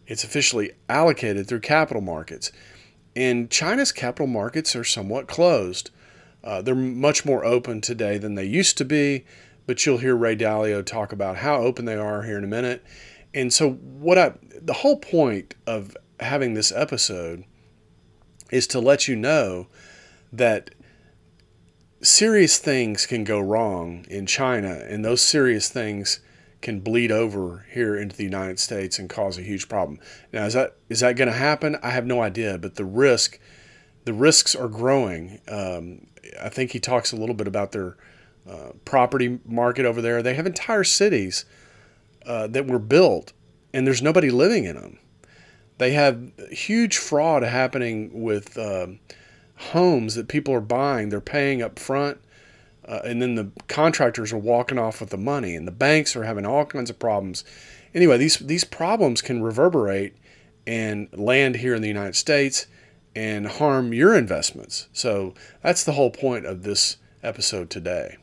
It's 0.07 0.23
officially 0.23 0.71
allocated 0.89 1.47
through 1.47 1.61
capital 1.61 2.01
markets. 2.01 2.51
And 3.15 3.49
China's 3.49 3.91
capital 3.91 4.27
markets 4.27 4.75
are 4.75 4.83
somewhat 4.83 5.27
closed. 5.27 5.91
Uh, 6.43 6.61
they're 6.61 6.75
much 6.75 7.25
more 7.25 7.45
open 7.45 7.81
today 7.81 8.17
than 8.17 8.35
they 8.35 8.43
used 8.43 8.77
to 8.79 8.85
be, 8.85 9.25
but 9.65 9.85
you'll 9.85 9.99
hear 9.99 10.15
Ray 10.15 10.35
Dalio 10.35 10.85
talk 10.85 11.11
about 11.13 11.37
how 11.37 11.55
open 11.55 11.85
they 11.85 11.95
are 11.95 12.23
here 12.23 12.37
in 12.37 12.43
a 12.43 12.47
minute. 12.47 12.83
And 13.33 13.53
so, 13.53 13.71
what 13.71 14.17
I 14.17 14.33
the 14.61 14.73
whole 14.73 14.97
point 14.97 15.55
of 15.65 15.95
having 16.19 16.53
this 16.53 16.71
episode 16.71 17.45
is 18.51 18.67
to 18.67 18.79
let 18.79 19.07
you 19.07 19.15
know 19.15 19.67
that 20.31 20.71
serious 22.03 22.57
things 22.57 23.05
can 23.05 23.23
go 23.23 23.39
wrong 23.39 24.05
in 24.09 24.25
China, 24.25 24.83
and 24.87 25.03
those 25.03 25.21
serious 25.21 25.69
things 25.69 26.19
can 26.61 26.79
bleed 26.79 27.11
over 27.11 27.65
here 27.71 27.95
into 27.95 28.15
the 28.15 28.23
United 28.23 28.59
States 28.59 28.99
and 28.99 29.09
cause 29.09 29.37
a 29.37 29.41
huge 29.41 29.67
problem. 29.67 29.99
Now, 30.31 30.45
is 30.45 30.53
that 30.53 30.75
is 30.89 31.01
that 31.01 31.15
going 31.15 31.29
to 31.29 31.33
happen? 31.33 31.77
I 31.81 31.89
have 31.91 32.05
no 32.05 32.21
idea, 32.21 32.57
but 32.57 32.75
the 32.75 32.85
risk, 32.85 33.39
the 34.05 34.13
risks 34.13 34.55
are 34.55 34.67
growing. 34.67 35.39
Um, 35.47 36.07
I 36.41 36.49
think 36.49 36.71
he 36.71 36.79
talks 36.79 37.11
a 37.11 37.15
little 37.15 37.35
bit 37.35 37.47
about 37.47 37.71
their 37.71 37.97
uh, 38.49 38.71
property 38.85 39.39
market 39.45 39.85
over 39.85 40.01
there. 40.01 40.21
They 40.21 40.35
have 40.35 40.45
entire 40.45 40.83
cities 40.83 41.45
uh, 42.25 42.47
that 42.47 42.67
were 42.67 42.79
built, 42.79 43.33
and 43.73 43.85
there's 43.85 44.01
nobody 44.01 44.29
living 44.29 44.65
in 44.65 44.75
them. 44.75 44.99
They 45.79 45.91
have 45.91 46.31
huge 46.51 46.97
fraud 46.97 47.43
happening 47.43 48.21
with 48.21 48.57
um, 48.57 48.99
homes 49.55 50.15
that 50.15 50.27
people 50.27 50.53
are 50.53 50.61
buying. 50.61 51.09
They're 51.09 51.21
paying 51.21 51.61
up 51.61 51.79
front 51.79 52.19
uh, 52.85 52.99
and 53.05 53.21
then 53.21 53.35
the 53.35 53.49
contractors 53.67 54.33
are 54.33 54.37
walking 54.37 54.77
off 54.77 54.99
with 54.99 55.09
the 55.09 55.17
money, 55.17 55.55
and 55.55 55.67
the 55.67 55.71
banks 55.71 56.15
are 56.15 56.23
having 56.23 56.45
all 56.45 56.65
kinds 56.65 56.89
of 56.89 56.99
problems. 56.99 57.43
Anyway, 57.93 58.17
these 58.17 58.37
these 58.37 58.63
problems 58.63 59.21
can 59.21 59.41
reverberate 59.41 60.15
and 60.65 61.07
land 61.13 61.57
here 61.57 61.75
in 61.75 61.81
the 61.81 61.87
United 61.87 62.15
States 62.15 62.67
and 63.15 63.47
harm 63.47 63.93
your 63.93 64.15
investments. 64.15 64.87
So 64.91 65.33
that's 65.61 65.83
the 65.83 65.93
whole 65.93 66.09
point 66.09 66.45
of 66.45 66.63
this 66.63 66.97
episode 67.21 67.69
today. 67.69 68.17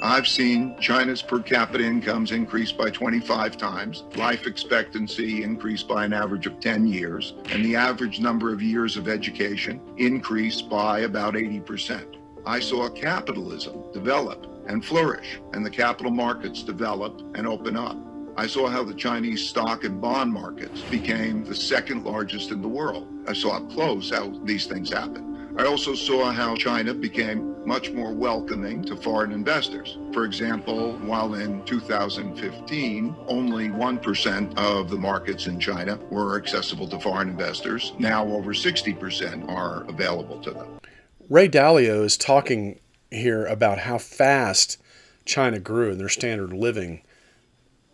I've 0.00 0.26
seen 0.26 0.76
China's 0.80 1.22
per 1.22 1.40
capita 1.40 1.84
incomes 1.84 2.32
increase 2.32 2.72
by 2.72 2.90
25 2.90 3.56
times, 3.56 4.04
life 4.16 4.46
expectancy 4.46 5.42
increase 5.42 5.82
by 5.82 6.04
an 6.04 6.12
average 6.12 6.46
of 6.46 6.58
10 6.60 6.86
years, 6.86 7.34
and 7.50 7.64
the 7.64 7.76
average 7.76 8.18
number 8.18 8.52
of 8.52 8.62
years 8.62 8.96
of 8.96 9.08
education 9.08 9.80
increase 9.98 10.62
by 10.62 11.00
about 11.00 11.34
80%. 11.34 12.16
I 12.44 12.58
saw 12.58 12.88
capitalism 12.88 13.84
develop 13.92 14.46
and 14.66 14.84
flourish, 14.84 15.40
and 15.52 15.64
the 15.64 15.70
capital 15.70 16.10
markets 16.10 16.62
develop 16.62 17.20
and 17.36 17.46
open 17.46 17.76
up. 17.76 17.96
I 18.36 18.46
saw 18.46 18.68
how 18.68 18.82
the 18.82 18.94
Chinese 18.94 19.46
stock 19.46 19.84
and 19.84 20.00
bond 20.00 20.32
markets 20.32 20.80
became 20.90 21.44
the 21.44 21.54
second 21.54 22.04
largest 22.04 22.50
in 22.50 22.62
the 22.62 22.68
world. 22.68 23.06
I 23.28 23.34
saw 23.34 23.58
up 23.58 23.70
close 23.70 24.10
how 24.10 24.30
these 24.44 24.66
things 24.66 24.90
happen. 24.90 25.31
I 25.58 25.66
also 25.66 25.94
saw 25.94 26.32
how 26.32 26.56
China 26.56 26.94
became 26.94 27.54
much 27.66 27.90
more 27.90 28.12
welcoming 28.14 28.82
to 28.84 28.96
foreign 28.96 29.32
investors. 29.32 29.98
For 30.14 30.24
example, 30.24 30.94
while 31.02 31.34
in 31.34 31.62
2015 31.66 33.14
only 33.26 33.68
1% 33.68 34.58
of 34.58 34.88
the 34.88 34.96
markets 34.96 35.46
in 35.46 35.60
China 35.60 35.98
were 36.10 36.38
accessible 36.38 36.88
to 36.88 36.98
foreign 36.98 37.28
investors, 37.28 37.92
now 37.98 38.26
over 38.28 38.54
60% 38.54 39.46
are 39.48 39.84
available 39.90 40.40
to 40.40 40.52
them. 40.52 40.80
Ray 41.28 41.50
Dalio 41.50 42.02
is 42.02 42.16
talking 42.16 42.80
here 43.10 43.44
about 43.44 43.80
how 43.80 43.98
fast 43.98 44.78
China 45.26 45.60
grew 45.60 45.90
and 45.90 46.00
their 46.00 46.08
standard 46.08 46.52
of 46.52 46.58
living, 46.58 47.02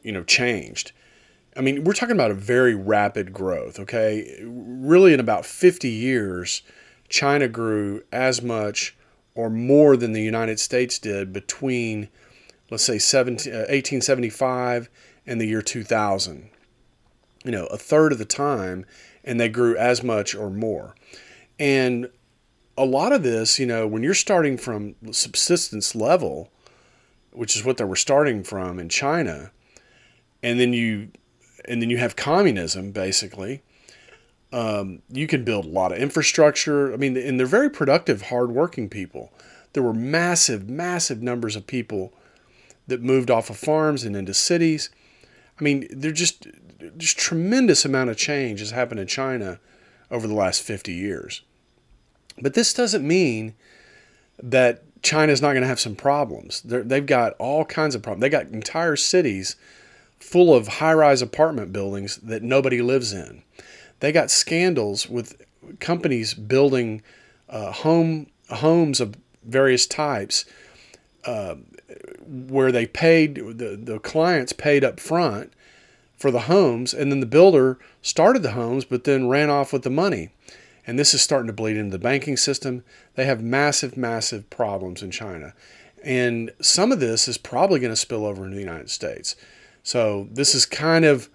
you 0.02 0.12
know, 0.12 0.22
changed. 0.22 0.92
I 1.56 1.60
mean, 1.60 1.82
we're 1.82 1.92
talking 1.92 2.14
about 2.14 2.30
a 2.30 2.34
very 2.34 2.76
rapid 2.76 3.32
growth, 3.32 3.80
okay? 3.80 4.42
Really, 4.44 5.12
in 5.12 5.18
about 5.18 5.44
50 5.44 5.88
years, 5.88 6.62
China 7.08 7.48
grew 7.48 8.02
as 8.12 8.42
much 8.42 8.96
or 9.34 9.48
more 9.48 9.96
than 9.96 10.12
the 10.12 10.22
United 10.22 10.58
States 10.58 10.98
did 10.98 11.32
between, 11.32 12.08
let's 12.70 12.84
say, 12.84 12.98
17, 12.98 13.52
uh, 13.52 13.70
1875 13.70 14.90
and 15.26 15.40
the 15.40 15.46
year 15.46 15.62
2000. 15.62 16.50
You 17.44 17.52
know, 17.52 17.66
a 17.66 17.78
third 17.78 18.12
of 18.12 18.18
the 18.18 18.24
time, 18.24 18.84
and 19.24 19.38
they 19.38 19.48
grew 19.48 19.76
as 19.76 20.02
much 20.02 20.34
or 20.34 20.50
more. 20.50 20.94
And 21.58 22.10
a 22.76 22.84
lot 22.84 23.12
of 23.12 23.22
this, 23.22 23.58
you 23.58 23.66
know, 23.66 23.86
when 23.86 24.02
you're 24.02 24.14
starting 24.14 24.56
from 24.56 24.94
subsistence 25.10 25.94
level, 25.94 26.50
which 27.32 27.56
is 27.56 27.64
what 27.64 27.76
they 27.76 27.84
were 27.84 27.96
starting 27.96 28.42
from 28.42 28.78
in 28.78 28.88
China, 28.88 29.50
and 30.42 30.58
then 30.58 30.72
you 30.72 31.10
and 31.64 31.82
then 31.82 31.90
you 31.90 31.98
have 31.98 32.16
communism 32.16 32.92
basically. 32.92 33.62
Um, 34.52 35.02
you 35.10 35.26
can 35.26 35.44
build 35.44 35.66
a 35.66 35.68
lot 35.68 35.92
of 35.92 35.98
infrastructure. 35.98 36.92
I 36.92 36.96
mean, 36.96 37.16
and 37.16 37.38
they're 37.38 37.46
very 37.46 37.70
productive, 37.70 38.22
hardworking 38.22 38.88
people. 38.88 39.32
There 39.74 39.82
were 39.82 39.92
massive, 39.92 40.68
massive 40.68 41.22
numbers 41.22 41.54
of 41.54 41.66
people 41.66 42.12
that 42.86 43.02
moved 43.02 43.30
off 43.30 43.50
of 43.50 43.56
farms 43.58 44.04
and 44.04 44.16
into 44.16 44.32
cities. 44.32 44.90
I 45.60 45.62
mean, 45.62 45.86
they're 45.90 46.12
just 46.12 46.46
just 46.96 47.18
tremendous 47.18 47.84
amount 47.84 48.10
of 48.10 48.16
change 48.16 48.60
has 48.60 48.70
happened 48.70 49.00
in 49.00 49.06
China 49.06 49.58
over 50.10 50.26
the 50.26 50.34
last 50.34 50.62
50 50.62 50.92
years. 50.92 51.42
But 52.40 52.54
this 52.54 52.72
doesn't 52.72 53.06
mean 53.06 53.54
that 54.42 54.82
China's 55.02 55.42
not 55.42 55.52
going 55.52 55.62
to 55.62 55.68
have 55.68 55.80
some 55.80 55.96
problems. 55.96 56.62
they 56.62 56.80
they've 56.80 57.06
got 57.06 57.34
all 57.38 57.64
kinds 57.64 57.94
of 57.94 58.02
problems. 58.02 58.22
They 58.22 58.28
got 58.28 58.46
entire 58.46 58.96
cities 58.96 59.56
full 60.18 60.54
of 60.54 60.68
high-rise 60.68 61.22
apartment 61.22 61.72
buildings 61.72 62.16
that 62.18 62.42
nobody 62.42 62.82
lives 62.82 63.12
in. 63.12 63.42
They 64.00 64.12
got 64.12 64.30
scandals 64.30 65.08
with 65.08 65.42
companies 65.80 66.34
building 66.34 67.02
uh, 67.48 67.72
home 67.72 68.28
homes 68.50 69.00
of 69.00 69.14
various 69.44 69.86
types 69.86 70.44
uh, 71.24 71.56
where 72.26 72.72
they 72.72 72.86
paid 72.86 73.34
the, 73.34 73.78
the 73.80 73.98
clients 73.98 74.52
paid 74.52 74.84
up 74.84 75.00
front 75.00 75.52
for 76.16 76.30
the 76.30 76.40
homes 76.40 76.94
and 76.94 77.12
then 77.12 77.20
the 77.20 77.26
builder 77.26 77.78
started 78.00 78.42
the 78.42 78.52
homes 78.52 78.84
but 78.84 79.04
then 79.04 79.28
ran 79.28 79.50
off 79.50 79.72
with 79.72 79.82
the 79.82 79.90
money 79.90 80.30
and 80.88 80.98
this 80.98 81.12
is 81.12 81.20
starting 81.20 81.48
to 81.48 81.52
bleed 81.52 81.76
into 81.76 81.90
the 81.90 81.98
banking 81.98 82.38
system. 82.38 82.82
They 83.14 83.26
have 83.26 83.42
massive, 83.42 83.98
massive 83.98 84.48
problems 84.48 85.02
in 85.02 85.10
China. 85.10 85.52
And 86.02 86.50
some 86.62 86.92
of 86.92 86.98
this 86.98 87.28
is 87.28 87.36
probably 87.36 87.78
going 87.78 87.92
to 87.92 87.96
spill 87.96 88.24
over 88.24 88.42
into 88.42 88.54
the 88.54 88.62
United 88.62 88.88
States. 88.88 89.36
So 89.82 90.28
this 90.30 90.54
is 90.54 90.64
kind 90.64 91.04
of 91.04 91.28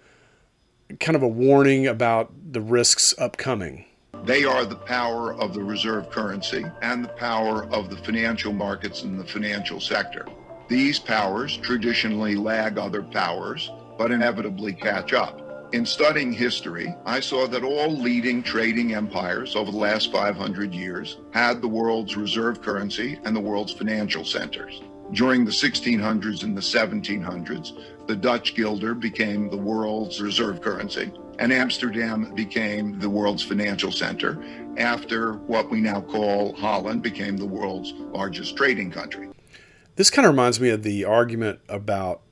kind 1.00 1.16
of 1.16 1.22
a 1.22 1.28
warning 1.28 1.86
about 1.86 2.32
the 2.52 2.60
risks 2.60 3.14
upcoming. 3.18 3.84
They 4.24 4.44
are 4.44 4.64
the 4.64 4.76
power 4.76 5.34
of 5.34 5.52
the 5.52 5.62
reserve 5.62 6.10
currency 6.10 6.64
and 6.82 7.04
the 7.04 7.08
power 7.08 7.64
of 7.72 7.90
the 7.90 7.96
financial 7.98 8.52
markets 8.52 9.02
and 9.02 9.18
the 9.18 9.24
financial 9.24 9.80
sector. 9.80 10.26
These 10.68 10.98
powers 10.98 11.58
traditionally 11.58 12.34
lag 12.34 12.78
other 12.78 13.02
powers, 13.02 13.70
but 13.98 14.10
inevitably 14.10 14.72
catch 14.72 15.12
up. 15.12 15.68
In 15.74 15.84
studying 15.84 16.32
history, 16.32 16.94
I 17.04 17.20
saw 17.20 17.46
that 17.48 17.64
all 17.64 17.90
leading 17.90 18.42
trading 18.42 18.94
empires 18.94 19.56
over 19.56 19.70
the 19.70 19.76
last 19.76 20.12
500 20.12 20.72
years 20.72 21.18
had 21.32 21.60
the 21.60 21.68
world's 21.68 22.16
reserve 22.16 22.62
currency 22.62 23.18
and 23.24 23.34
the 23.34 23.40
world's 23.40 23.72
financial 23.72 24.24
centers. 24.24 24.80
During 25.12 25.44
the 25.44 25.50
1600s 25.50 26.44
and 26.44 26.56
the 26.56 26.60
1700s, 26.60 27.93
the 28.06 28.16
Dutch 28.16 28.54
guilder 28.54 28.94
became 28.94 29.48
the 29.50 29.56
world's 29.56 30.20
reserve 30.20 30.60
currency, 30.60 31.10
and 31.38 31.52
Amsterdam 31.52 32.34
became 32.34 32.98
the 32.98 33.08
world's 33.10 33.42
financial 33.42 33.90
center 33.90 34.42
after 34.76 35.34
what 35.34 35.70
we 35.70 35.80
now 35.80 36.00
call 36.00 36.54
Holland 36.54 37.02
became 37.02 37.36
the 37.36 37.46
world's 37.46 37.92
largest 37.92 38.56
trading 38.56 38.90
country. 38.90 39.28
This 39.96 40.10
kind 40.10 40.26
of 40.26 40.32
reminds 40.32 40.60
me 40.60 40.70
of 40.70 40.82
the 40.82 41.04
argument 41.04 41.60
about 41.68 42.22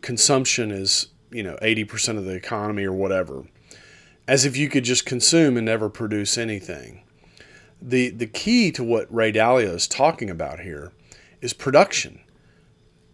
consumption 0.00 0.70
is 0.70 1.08
you 1.30 1.42
know 1.42 1.56
80% 1.60 2.16
of 2.16 2.24
the 2.24 2.34
economy 2.34 2.84
or 2.84 2.92
whatever 2.92 3.44
as 4.28 4.44
if 4.44 4.56
you 4.56 4.68
could 4.68 4.84
just 4.84 5.06
consume 5.06 5.56
and 5.56 5.66
never 5.66 5.88
produce 5.88 6.38
anything 6.38 7.02
the 7.80 8.10
the 8.10 8.26
key 8.26 8.70
to 8.70 8.84
what 8.84 9.12
ray 9.12 9.32
dalio 9.32 9.74
is 9.74 9.88
talking 9.88 10.30
about 10.30 10.60
here 10.60 10.92
is 11.40 11.52
production 11.52 12.20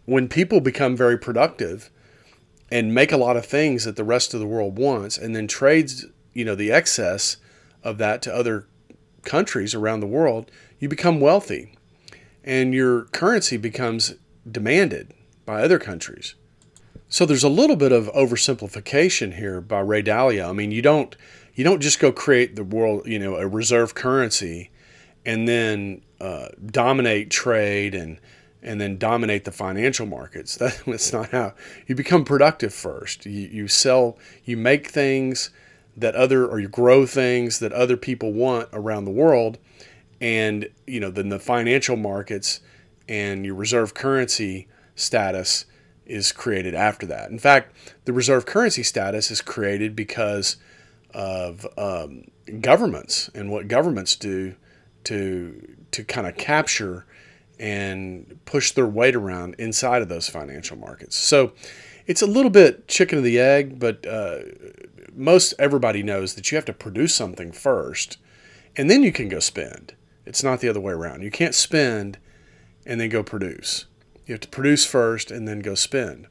when 0.04 0.28
people 0.28 0.60
become 0.60 0.96
very 0.96 1.18
productive 1.18 1.90
and 2.72 2.94
make 2.94 3.12
a 3.12 3.16
lot 3.18 3.36
of 3.36 3.44
things 3.44 3.84
that 3.84 3.96
the 3.96 4.04
rest 4.04 4.32
of 4.32 4.40
the 4.40 4.46
world 4.46 4.78
wants 4.78 5.18
and 5.18 5.36
then 5.36 5.46
trades 5.46 6.06
you 6.32 6.44
know 6.44 6.54
the 6.54 6.72
excess 6.72 7.36
of 7.84 7.98
that 7.98 8.22
to 8.22 8.34
other 8.34 8.66
countries 9.24 9.74
around 9.74 10.00
the 10.00 10.06
world 10.06 10.50
you 10.78 10.88
become 10.88 11.20
wealthy 11.20 11.76
and 12.42 12.74
your 12.74 13.02
currency 13.06 13.56
becomes 13.56 14.14
demanded 14.50 15.12
by 15.44 15.62
other 15.62 15.78
countries 15.78 16.34
so 17.12 17.26
there's 17.26 17.44
a 17.44 17.50
little 17.50 17.76
bit 17.76 17.92
of 17.92 18.06
oversimplification 18.14 19.36
here 19.36 19.60
by 19.60 19.80
Ray 19.80 20.02
Dalio. 20.02 20.48
I 20.48 20.52
mean, 20.54 20.70
you 20.70 20.80
don't 20.80 21.14
you 21.54 21.62
don't 21.62 21.82
just 21.82 22.00
go 22.00 22.10
create 22.10 22.56
the 22.56 22.64
world, 22.64 23.06
you 23.06 23.18
know, 23.18 23.36
a 23.36 23.46
reserve 23.46 23.94
currency, 23.94 24.70
and 25.26 25.46
then 25.46 26.00
uh, 26.22 26.48
dominate 26.64 27.30
trade 27.30 27.94
and 27.94 28.18
and 28.62 28.80
then 28.80 28.96
dominate 28.96 29.44
the 29.44 29.52
financial 29.52 30.06
markets. 30.06 30.56
That, 30.62 30.82
that's 30.86 31.12
not 31.12 31.30
how 31.30 31.54
you 31.86 31.94
become 31.94 32.24
productive 32.24 32.72
first. 32.72 33.26
You, 33.26 33.48
you 33.48 33.68
sell, 33.68 34.18
you 34.44 34.56
make 34.56 34.88
things 34.88 35.50
that 35.96 36.14
other 36.14 36.46
or 36.46 36.60
you 36.60 36.68
grow 36.68 37.04
things 37.04 37.58
that 37.58 37.72
other 37.72 37.96
people 37.96 38.32
want 38.32 38.68
around 38.72 39.04
the 39.04 39.10
world, 39.10 39.58
and 40.20 40.68
you 40.86 41.00
know 41.00 41.10
then 41.10 41.28
the 41.28 41.38
financial 41.38 41.96
markets 41.96 42.60
and 43.08 43.44
your 43.44 43.54
reserve 43.54 43.92
currency 43.94 44.68
status 44.94 45.66
is 46.06 46.32
created 46.32 46.74
after 46.74 47.06
that. 47.06 47.30
In 47.30 47.38
fact, 47.38 47.76
the 48.04 48.12
reserve 48.12 48.46
currency 48.46 48.82
status 48.82 49.30
is 49.30 49.40
created 49.40 49.94
because 49.94 50.56
of 51.14 51.66
um, 51.76 52.24
governments 52.60 53.30
and 53.34 53.50
what 53.50 53.68
governments 53.68 54.16
do 54.16 54.54
to 55.04 55.76
to 55.90 56.04
kind 56.04 56.26
of 56.26 56.36
capture 56.36 57.06
and 57.62 58.40
push 58.44 58.72
their 58.72 58.86
weight 58.86 59.14
around 59.14 59.54
inside 59.56 60.02
of 60.02 60.08
those 60.08 60.28
financial 60.28 60.76
markets. 60.76 61.16
So, 61.16 61.52
it's 62.06 62.20
a 62.20 62.26
little 62.26 62.50
bit 62.50 62.88
chicken 62.88 63.18
of 63.18 63.24
the 63.24 63.38
egg, 63.38 63.78
but 63.78 64.04
uh, 64.04 64.40
most 65.14 65.54
everybody 65.58 66.02
knows 66.02 66.34
that 66.34 66.50
you 66.50 66.56
have 66.56 66.64
to 66.64 66.72
produce 66.72 67.14
something 67.14 67.52
first, 67.52 68.18
and 68.76 68.90
then 68.90 69.04
you 69.04 69.12
can 69.12 69.28
go 69.28 69.38
spend. 69.38 69.94
It's 70.26 70.42
not 70.42 70.60
the 70.60 70.68
other 70.68 70.80
way 70.80 70.92
around. 70.92 71.22
You 71.22 71.30
can't 71.30 71.54
spend 71.54 72.18
and 72.84 73.00
then 73.00 73.08
go 73.08 73.22
produce. 73.22 73.86
You 74.26 74.32
have 74.32 74.40
to 74.40 74.48
produce 74.48 74.84
first 74.84 75.30
and 75.30 75.46
then 75.46 75.60
go 75.60 75.74
spend. 75.74 76.26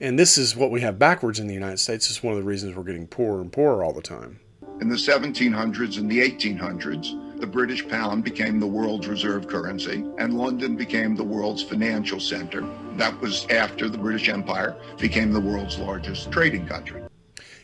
And 0.00 0.18
this 0.18 0.36
is 0.36 0.54
what 0.54 0.70
we 0.70 0.80
have 0.82 0.98
backwards 0.98 1.38
in 1.38 1.46
the 1.46 1.54
United 1.54 1.78
States. 1.78 2.10
It's 2.10 2.22
one 2.22 2.34
of 2.34 2.38
the 2.38 2.46
reasons 2.46 2.74
we're 2.74 2.82
getting 2.82 3.06
poorer 3.06 3.40
and 3.40 3.52
poorer 3.52 3.84
all 3.84 3.92
the 3.92 4.02
time. 4.02 4.40
In 4.80 4.88
the 4.88 4.96
1700s 4.96 5.98
and 5.98 6.10
the 6.10 6.18
1800s, 6.18 7.25
the 7.38 7.46
British 7.46 7.86
pound 7.86 8.24
became 8.24 8.58
the 8.58 8.66
world's 8.66 9.06
reserve 9.06 9.46
currency, 9.46 10.04
and 10.18 10.38
London 10.38 10.76
became 10.76 11.14
the 11.14 11.24
world's 11.24 11.62
financial 11.62 12.18
center. 12.18 12.66
That 12.96 13.18
was 13.20 13.46
after 13.50 13.88
the 13.88 13.98
British 13.98 14.28
Empire 14.28 14.74
became 14.98 15.32
the 15.32 15.40
world's 15.40 15.78
largest 15.78 16.30
trading 16.32 16.66
country. 16.66 17.02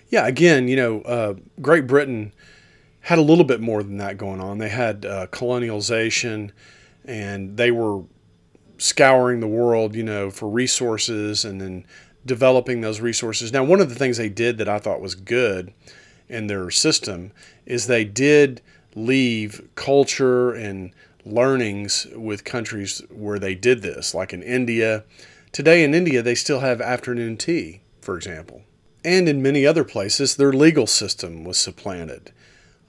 Yeah, 0.09 0.26
again, 0.26 0.69
you 0.69 0.76
know, 0.76 1.00
uh, 1.02 1.35
Great 1.61 1.87
Britain 1.87 2.35
had 3.00 3.19
a 3.19 3.23
little 3.23 3.45
bit 3.45 3.61
more 3.61 3.83
than 3.83 3.97
that 3.97 4.19
going 4.19 4.41
on. 4.41 4.59
They 4.59 4.69
had 4.69 5.07
uh, 5.07 5.26
colonialization, 5.29 6.50
and 7.05 7.57
they 7.57 7.71
were 7.71 8.02
scouring 8.79 9.41
the 9.41 9.49
world, 9.49 9.95
you 9.95 10.02
know, 10.02 10.31
for 10.31 10.49
resources 10.49 11.45
and 11.45 11.61
then 11.61 11.87
developing 12.26 12.81
those 12.81 13.00
resources. 13.00 13.52
Now, 13.52 13.64
one 13.64 13.81
of 13.81 13.88
the 13.88 13.95
things 13.95 14.19
they 14.19 14.29
did 14.29 14.59
that 14.59 14.69
I 14.69 14.79
thought 14.79 15.00
was 15.00 15.14
good 15.14 15.73
in 16.29 16.47
their 16.47 16.71
system 16.71 17.33
is 17.67 17.87
they 17.87 18.05
did 18.05 18.61
leave 18.95 19.69
culture 19.75 20.53
and 20.53 20.93
learnings 21.25 22.07
with 22.15 22.45
countries 22.45 23.03
where 23.11 23.39
they 23.39 23.55
did 23.55 23.83
this, 23.83 24.15
like 24.15 24.33
in 24.33 24.43
India. 24.43 25.05
Today 25.53 25.85
in 25.85 25.95
India, 25.95 26.23
they 26.23 26.35
still 26.35 26.61
have 26.61 26.81
afternoon 26.81 27.37
tea, 27.37 27.81
for 28.01 28.17
example. 28.17 28.63
And 29.05 29.29
in 29.29 29.43
many 29.43 29.67
other 29.67 29.85
places, 29.85 30.37
their 30.37 30.53
legal 30.53 30.87
system 30.87 31.45
was 31.45 31.59
supplanted 31.59 32.33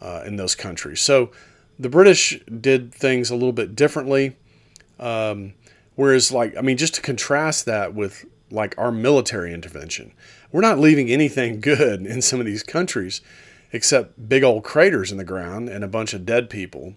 uh, 0.02 0.24
in 0.26 0.36
those 0.36 0.56
countries. 0.56 1.02
So 1.02 1.32
the 1.80 1.90
British 1.90 2.40
did 2.62 2.94
things 2.94 3.30
a 3.30 3.36
little 3.36 3.54
bit 3.54 3.76
differently. 3.76 4.36
Um, 5.00 5.54
whereas, 5.96 6.32
like, 6.32 6.56
I 6.56 6.62
mean, 6.62 6.78
just 6.78 6.96
to 6.96 7.02
contrast 7.02 7.66
that 7.66 7.94
with 7.94 8.26
like 8.52 8.76
our 8.78 8.92
military 8.92 9.54
intervention. 9.54 10.14
We're 10.52 10.62
not 10.62 10.80
leaving 10.80 11.10
anything 11.10 11.60
good 11.60 12.06
in 12.06 12.22
some 12.22 12.40
of 12.40 12.46
these 12.46 12.64
countries 12.64 13.22
except 13.74 14.30
big 14.30 14.44
old 14.44 14.64
craters 14.64 15.12
in 15.12 15.18
the 15.18 15.24
ground 15.24 15.68
and 15.68 15.84
a 15.84 15.88
bunch 15.88 16.14
of 16.14 16.26
dead 16.26 16.50
people 16.50 16.96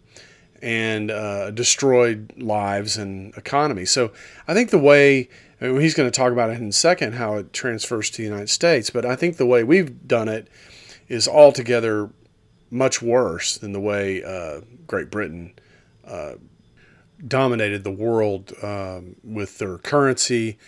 and 0.62 1.10
uh, 1.10 1.50
destroyed 1.50 2.32
lives 2.36 2.96
and 2.96 3.36
economy. 3.36 3.84
So 3.84 4.12
I 4.46 4.54
think 4.54 4.70
the 4.70 4.78
way 4.78 5.28
he's 5.58 5.94
going 5.94 6.08
to 6.08 6.16
talk 6.16 6.32
about 6.32 6.50
it 6.50 6.58
in 6.58 6.68
a 6.68 6.72
second 6.72 7.14
how 7.14 7.36
it 7.36 7.52
transfers 7.52 8.10
to 8.10 8.18
the 8.18 8.28
United 8.28 8.50
States, 8.50 8.90
but 8.90 9.04
I 9.04 9.16
think 9.16 9.36
the 9.36 9.46
way 9.46 9.64
we've 9.64 10.06
done 10.06 10.28
it 10.28 10.48
is 11.08 11.26
altogether 11.26 12.10
much 12.70 13.00
worse 13.02 13.56
than 13.58 13.72
the 13.72 13.80
way 13.80 14.22
uh, 14.22 14.60
Great 14.86 15.10
Britain 15.10 15.54
uh, 16.06 16.34
dominated 17.26 17.84
the 17.84 17.90
world 17.90 18.52
um, 18.62 19.16
with 19.24 19.58
their 19.58 19.78
currency 19.78 20.58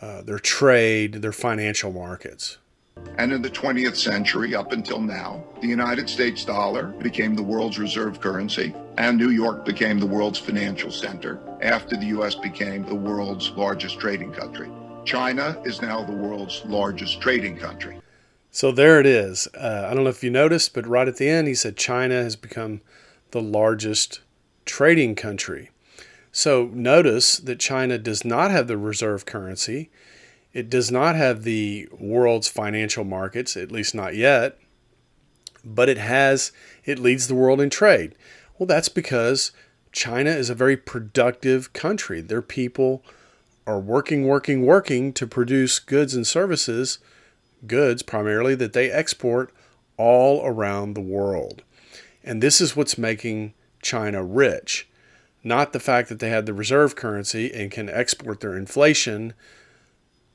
uh, 0.00 0.22
their 0.22 0.38
trade, 0.38 1.14
their 1.14 1.32
financial 1.32 1.92
markets. 1.92 2.58
And 3.18 3.32
in 3.32 3.42
the 3.42 3.50
20th 3.50 3.96
century, 3.96 4.54
up 4.54 4.72
until 4.72 5.00
now, 5.00 5.42
the 5.60 5.66
United 5.66 6.08
States 6.08 6.44
dollar 6.44 6.86
became 6.86 7.34
the 7.34 7.42
world's 7.42 7.78
reserve 7.78 8.20
currency, 8.20 8.72
and 8.96 9.18
New 9.18 9.30
York 9.30 9.64
became 9.64 9.98
the 9.98 10.06
world's 10.06 10.38
financial 10.38 10.92
center 10.92 11.40
after 11.60 11.96
the 11.96 12.06
U.S. 12.06 12.36
became 12.36 12.84
the 12.84 12.94
world's 12.94 13.50
largest 13.50 13.98
trading 13.98 14.32
country. 14.32 14.70
China 15.04 15.60
is 15.64 15.82
now 15.82 16.04
the 16.04 16.12
world's 16.12 16.64
largest 16.66 17.20
trading 17.20 17.56
country. 17.56 18.00
So 18.50 18.72
there 18.72 19.00
it 19.00 19.06
is. 19.06 19.48
Uh, 19.54 19.88
I 19.90 19.94
don't 19.94 20.04
know 20.04 20.10
if 20.10 20.22
you 20.22 20.30
noticed, 20.30 20.72
but 20.72 20.86
right 20.86 21.08
at 21.08 21.16
the 21.16 21.28
end, 21.28 21.48
he 21.48 21.54
said 21.54 21.76
China 21.76 22.22
has 22.22 22.36
become 22.36 22.80
the 23.30 23.42
largest 23.42 24.20
trading 24.64 25.14
country. 25.14 25.70
So 26.30 26.70
notice 26.72 27.38
that 27.38 27.58
China 27.58 27.98
does 27.98 28.24
not 28.24 28.50
have 28.50 28.68
the 28.68 28.78
reserve 28.78 29.26
currency. 29.26 29.90
It 30.52 30.70
does 30.70 30.90
not 30.90 31.16
have 31.16 31.42
the 31.42 31.88
world's 31.98 32.48
financial 32.48 33.04
markets, 33.04 33.56
at 33.56 33.70
least 33.70 33.94
not 33.94 34.14
yet, 34.14 34.58
but 35.64 35.88
it 35.88 35.98
has 35.98 36.52
it 36.84 36.98
leads 36.98 37.28
the 37.28 37.34
world 37.34 37.60
in 37.60 37.70
trade. 37.70 38.14
Well, 38.58 38.66
that's 38.66 38.88
because 38.88 39.52
China 39.92 40.30
is 40.30 40.50
a 40.50 40.54
very 40.54 40.76
productive 40.76 41.72
country. 41.72 42.20
Their 42.20 42.42
people 42.42 43.02
are 43.66 43.78
working, 43.78 44.26
working, 44.26 44.64
working 44.64 45.12
to 45.12 45.26
produce 45.26 45.78
goods 45.78 46.14
and 46.14 46.26
services, 46.26 46.98
goods 47.66 48.02
primarily 48.02 48.54
that 48.54 48.72
they 48.72 48.90
export 48.90 49.52
all 49.96 50.44
around 50.44 50.94
the 50.94 51.00
world. 51.00 51.62
And 52.24 52.42
this 52.42 52.60
is 52.60 52.74
what's 52.74 52.96
making 52.96 53.52
China 53.82 54.24
rich 54.24 54.88
not 55.44 55.72
the 55.72 55.80
fact 55.80 56.08
that 56.08 56.18
they 56.18 56.30
had 56.30 56.46
the 56.46 56.52
reserve 56.52 56.96
currency 56.96 57.52
and 57.52 57.70
can 57.70 57.88
export 57.88 58.40
their 58.40 58.56
inflation, 58.56 59.34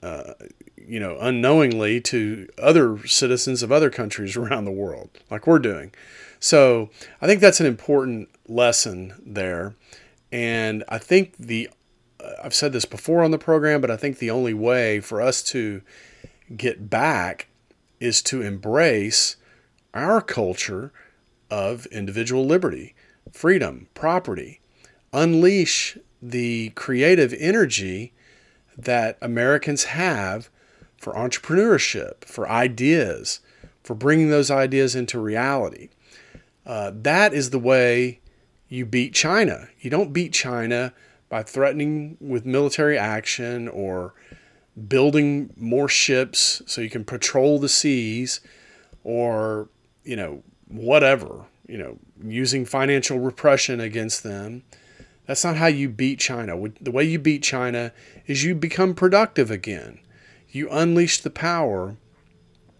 uh, 0.04 0.34
you 0.76 1.00
know, 1.00 1.18
unknowingly 1.22 2.02
to 2.02 2.48
other 2.62 3.08
citizens 3.08 3.64
of 3.64 3.72
other 3.72 3.90
countries 3.90 4.36
around 4.38 4.66
the 4.66 4.72
world, 4.72 5.10
like 5.32 5.48
we're 5.48 5.60
doing. 5.60 5.94
So 6.40 6.90
I 7.22 7.28
think 7.28 7.40
that's 7.40 7.62
an 7.62 7.66
important 7.66 8.28
lesson 8.48 9.14
there. 9.26 9.76
And 10.32 10.84
I 10.90 10.98
think 10.98 11.38
the, 11.38 11.70
uh, 12.20 12.34
I've 12.44 12.54
said 12.54 12.74
this 12.74 12.86
before 12.86 13.24
on 13.24 13.32
the 13.32 13.38
program, 13.38 13.80
but 13.80 13.90
I 13.90 13.96
think 13.96 14.18
the 14.18 14.32
only 14.32 14.54
way 14.54 15.00
for 15.00 15.22
us 15.22 15.42
to 15.44 15.82
get 16.58 16.90
back 16.90 17.48
is 18.02 18.22
to 18.24 18.42
embrace 18.42 19.38
our 19.94 20.20
culture 20.22 20.92
of 21.50 21.86
individual 21.86 22.46
liberty, 22.46 22.94
freedom, 23.32 23.88
property, 23.94 24.60
unleash 25.14 25.98
the 26.22 26.72
creative 26.72 27.34
energy 27.38 28.12
that 28.78 29.18
Americans 29.22 29.86
have 29.86 30.50
for 30.98 31.14
entrepreneurship, 31.14 32.24
for 32.26 32.50
ideas, 32.50 33.40
for 33.84 33.94
bringing 33.94 34.30
those 34.30 34.50
ideas 34.50 34.96
into 34.96 35.20
reality. 35.20 35.90
Uh, 36.66 36.92
that 36.94 37.34
is 37.34 37.50
the 37.50 37.60
way 37.60 38.22
you 38.70 38.86
beat 38.86 39.14
China. 39.14 39.68
You 39.82 39.90
don't 39.90 40.14
beat 40.14 40.34
China 40.34 40.94
by 41.30 41.44
threatening 41.44 42.18
with 42.22 42.46
military 42.46 42.98
action 42.98 43.68
or 43.68 44.14
building 44.88 45.54
more 45.58 45.90
ships 45.90 46.62
so 46.66 46.82
you 46.82 46.90
can 46.90 47.04
patrol 47.04 47.60
the 47.60 47.70
seas 47.70 48.40
or, 49.04 49.70
you 50.04 50.16
know, 50.16 50.42
whatever, 50.68 51.46
you 51.68 51.78
know, 51.78 52.00
using 52.24 52.66
financial 52.66 53.20
repression 53.20 53.80
against 53.80 54.24
them. 54.24 54.64
That's 55.26 55.44
not 55.44 55.58
how 55.58 55.68
you 55.68 55.90
beat 55.90 56.20
China. 56.20 56.58
The 56.82 56.92
way 56.92 57.04
you 57.04 57.20
beat 57.20 57.44
China 57.44 57.94
is 58.28 58.44
you 58.44 58.56
become 58.56 58.94
productive 58.94 59.50
again. 59.50 60.00
You 60.50 60.70
unleash 60.70 61.22
the 61.22 61.30
power 61.30 61.96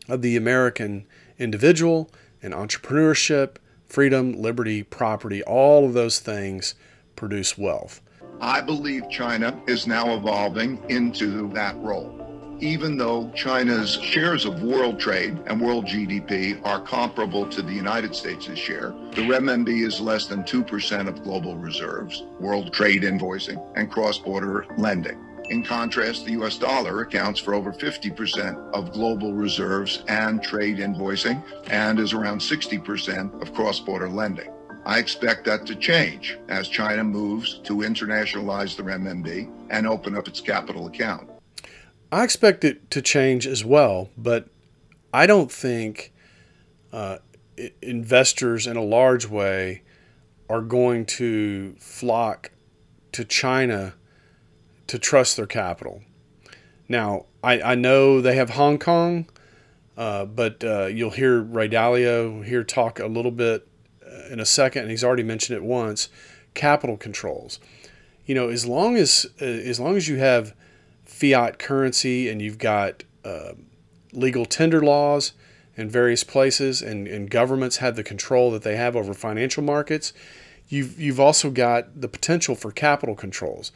of 0.10 0.22
the 0.22 0.36
American 0.36 1.06
individual 1.40 2.12
and 2.42 2.54
entrepreneurship, 2.54 3.56
freedom, 3.88 4.34
liberty, 4.34 4.84
property, 4.84 5.42
all 5.44 5.86
of 5.86 5.94
those 5.94 6.20
things 6.20 6.76
produce 7.16 7.58
wealth. 7.58 8.02
I 8.42 8.62
believe 8.62 9.10
China 9.10 9.58
is 9.68 9.88
now 9.88 10.16
evolving 10.16 10.84
into 10.90 11.50
that 11.54 11.78
role 11.78 12.23
even 12.64 12.96
though 12.96 13.30
China's 13.36 13.96
shares 14.02 14.46
of 14.46 14.64
world 14.64 14.98
trade 14.98 15.38
and 15.48 15.60
world 15.60 15.86
GDP 15.86 16.66
are 16.66 16.80
comparable 16.80 17.46
to 17.50 17.62
the 17.62 17.74
United 17.74 18.16
States' 18.16 18.58
share, 18.58 18.94
the 19.12 19.22
renminbi 19.22 19.86
is 19.86 20.00
less 20.00 20.28
than 20.28 20.44
2% 20.44 21.10
of 21.10 21.24
global 21.24 21.58
reserves, 21.58 22.24
world 22.40 22.72
trade 22.72 23.02
invoicing, 23.02 23.62
and 23.76 23.92
cross 23.92 24.18
border 24.18 24.66
lending. 24.78 25.20
In 25.50 25.62
contrast, 25.62 26.24
the 26.24 26.32
US 26.42 26.58
dollar 26.58 27.02
accounts 27.02 27.38
for 27.38 27.54
over 27.54 27.74
50% 27.74 28.56
of 28.74 28.94
global 28.94 29.34
reserves 29.34 30.02
and 30.08 30.42
trade 30.42 30.78
invoicing 30.78 31.44
and 31.70 32.00
is 32.00 32.14
around 32.14 32.40
60% 32.40 33.42
of 33.42 33.54
cross 33.54 33.82
border 33.82 34.08
lending. 34.08 34.50
I 34.86 35.00
expect 35.00 35.44
that 35.46 35.66
to 35.66 35.76
change 35.76 36.38
as 36.48 36.70
China 36.70 37.04
moves 37.04 37.60
to 37.66 37.80
internationalize 37.80 38.78
the 38.78 38.84
renminbi 38.84 39.52
and 39.70 39.86
open 39.86 40.16
up 40.16 40.30
its 40.30 40.40
capital 40.40 40.88
account. 40.88 41.33
I 42.14 42.24
expect 42.24 42.64
it 42.64 42.92
to 42.92 43.02
change 43.02 43.48
as 43.48 43.66
well, 43.66 44.12
but 44.16 44.48
I 45.12 45.26
don't 45.26 45.52
think 45.52 46.14
uh, 46.92 47.18
investors 47.82 48.68
in 48.68 48.78
a 48.78 48.84
large 48.84 49.28
way 49.28 49.82
are 50.48 50.62
going 50.62 51.08
to 51.08 51.76
flock 51.80 52.52
to 53.14 53.26
China 53.26 53.96
to 54.86 55.00
trust 55.00 55.38
their 55.38 55.48
capital. 55.48 56.04
Now, 56.88 57.26
I, 57.44 57.60
I 57.62 57.74
know 57.74 58.22
they 58.22 58.36
have 58.36 58.52
Hong 58.52 58.78
Kong, 58.78 59.28
uh, 59.98 60.26
but 60.26 60.64
uh, 60.64 60.86
you'll 60.86 61.10
hear 61.10 61.42
Ray 61.42 61.68
Dalio 61.68 62.46
here 62.46 62.64
talk 62.64 63.00
a 63.00 63.08
little 63.08 63.32
bit 63.32 63.68
uh, 64.06 64.32
in 64.32 64.40
a 64.40 64.46
second, 64.46 64.84
and 64.84 64.92
he's 64.92 65.04
already 65.04 65.24
mentioned 65.24 65.58
it 65.58 65.64
once. 65.64 66.10
Capital 66.54 66.96
controls. 66.96 67.60
You 68.28 68.36
know, 68.36 68.50
as 68.50 68.68
long 68.68 68.98
as 68.98 69.26
uh, 69.42 69.46
as 69.46 69.80
long 69.80 69.98
as 69.98 70.08
you 70.08 70.18
have 70.18 70.54
fiat 71.24 71.58
currency 71.58 72.28
and 72.28 72.42
you've 72.42 72.58
got 72.58 73.04
uh, 73.24 73.54
legal 74.12 74.46
tender 74.46 74.82
laws 74.82 75.32
in 75.76 75.90
various 75.90 76.24
places, 76.24 76.82
and, 76.82 77.08
and 77.08 77.30
governments 77.30 77.78
have 77.78 77.96
the 77.96 78.04
control 78.04 78.52
that 78.52 78.62
they 78.62 78.76
have 78.76 78.96
over 78.96 79.14
financial 79.14 79.64
markets, 79.64 80.14
you've, 80.68 81.00
you've 81.00 81.20
also 81.20 81.50
got 81.50 82.00
the 82.00 82.08
potential 82.08 82.56
for 82.56 82.72
capital 82.72 83.16
controls. 83.16 83.72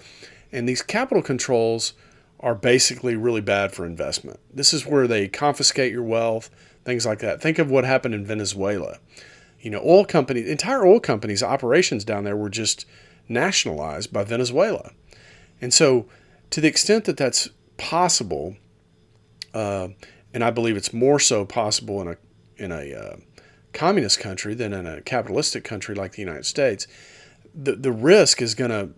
And 0.51 0.69
these 0.69 0.81
capital 0.81 1.23
controls 1.23 1.93
are 2.39 2.53
basically 2.53 3.15
really 3.15 3.41
bad 3.41 3.71
for 3.71 3.85
investment. 3.85 4.39
This 4.53 4.73
is 4.73 4.85
where 4.85 5.07
they 5.07 5.27
confiscate 5.27 5.91
your 5.91 6.03
wealth, 6.03 6.51
things 6.85 7.05
like 7.05 7.19
that. 7.19 7.41
Think 7.41 7.57
of 7.57 7.71
what 7.71 7.83
happened 7.83 8.13
in 8.13 8.25
Venezuela. 8.25 8.99
You 9.59 9.71
know, 9.71 9.81
oil 9.83 10.05
companies, 10.05 10.47
entire 10.47 10.85
oil 10.85 10.99
companies' 10.99 11.41
operations 11.41 12.05
down 12.05 12.25
there 12.25 12.37
were 12.37 12.49
just 12.49 12.85
nationalized 13.27 14.13
by 14.13 14.23
Venezuela. 14.23 14.91
And 15.59 15.73
so, 15.73 16.05
to 16.51 16.61
the 16.61 16.67
extent 16.67 17.05
that 17.05 17.17
that's 17.17 17.49
possible, 17.77 18.55
uh, 19.53 19.89
and 20.33 20.43
I 20.43 20.51
believe 20.51 20.77
it's 20.77 20.93
more 20.93 21.19
so 21.19 21.45
possible 21.45 22.01
in 22.01 22.07
a 22.09 22.17
in 22.57 22.71
a 22.71 22.93
uh, 22.93 23.17
communist 23.73 24.19
country 24.19 24.55
than 24.55 24.73
in 24.73 24.87
a 24.87 25.01
capitalistic 25.01 25.63
country 25.63 25.93
like 25.93 26.13
the 26.13 26.21
United 26.21 26.45
States, 26.45 26.87
the 27.53 27.73
the 27.75 27.91
risk 27.91 28.41
is 28.41 28.55
going 28.55 28.71
to 28.71 28.89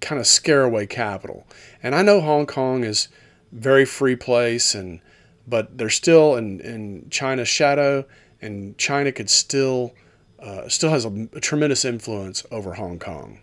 kind 0.00 0.20
of 0.20 0.26
scare 0.26 0.64
away 0.64 0.86
capital. 0.86 1.46
And 1.82 1.94
I 1.94 2.02
know 2.02 2.20
Hong 2.20 2.46
Kong 2.46 2.84
is 2.84 3.08
very 3.52 3.84
free 3.84 4.16
place, 4.16 4.74
and 4.74 5.00
but 5.46 5.78
they're 5.78 5.90
still 5.90 6.36
in, 6.36 6.60
in 6.60 7.08
China's 7.10 7.48
shadow, 7.48 8.04
and 8.40 8.76
China 8.78 9.12
could 9.12 9.30
still 9.30 9.94
uh, 10.38 10.68
still 10.68 10.90
has 10.90 11.04
a, 11.04 11.28
a 11.32 11.40
tremendous 11.40 11.84
influence 11.84 12.44
over 12.50 12.74
Hong 12.74 12.98
Kong. 12.98 13.40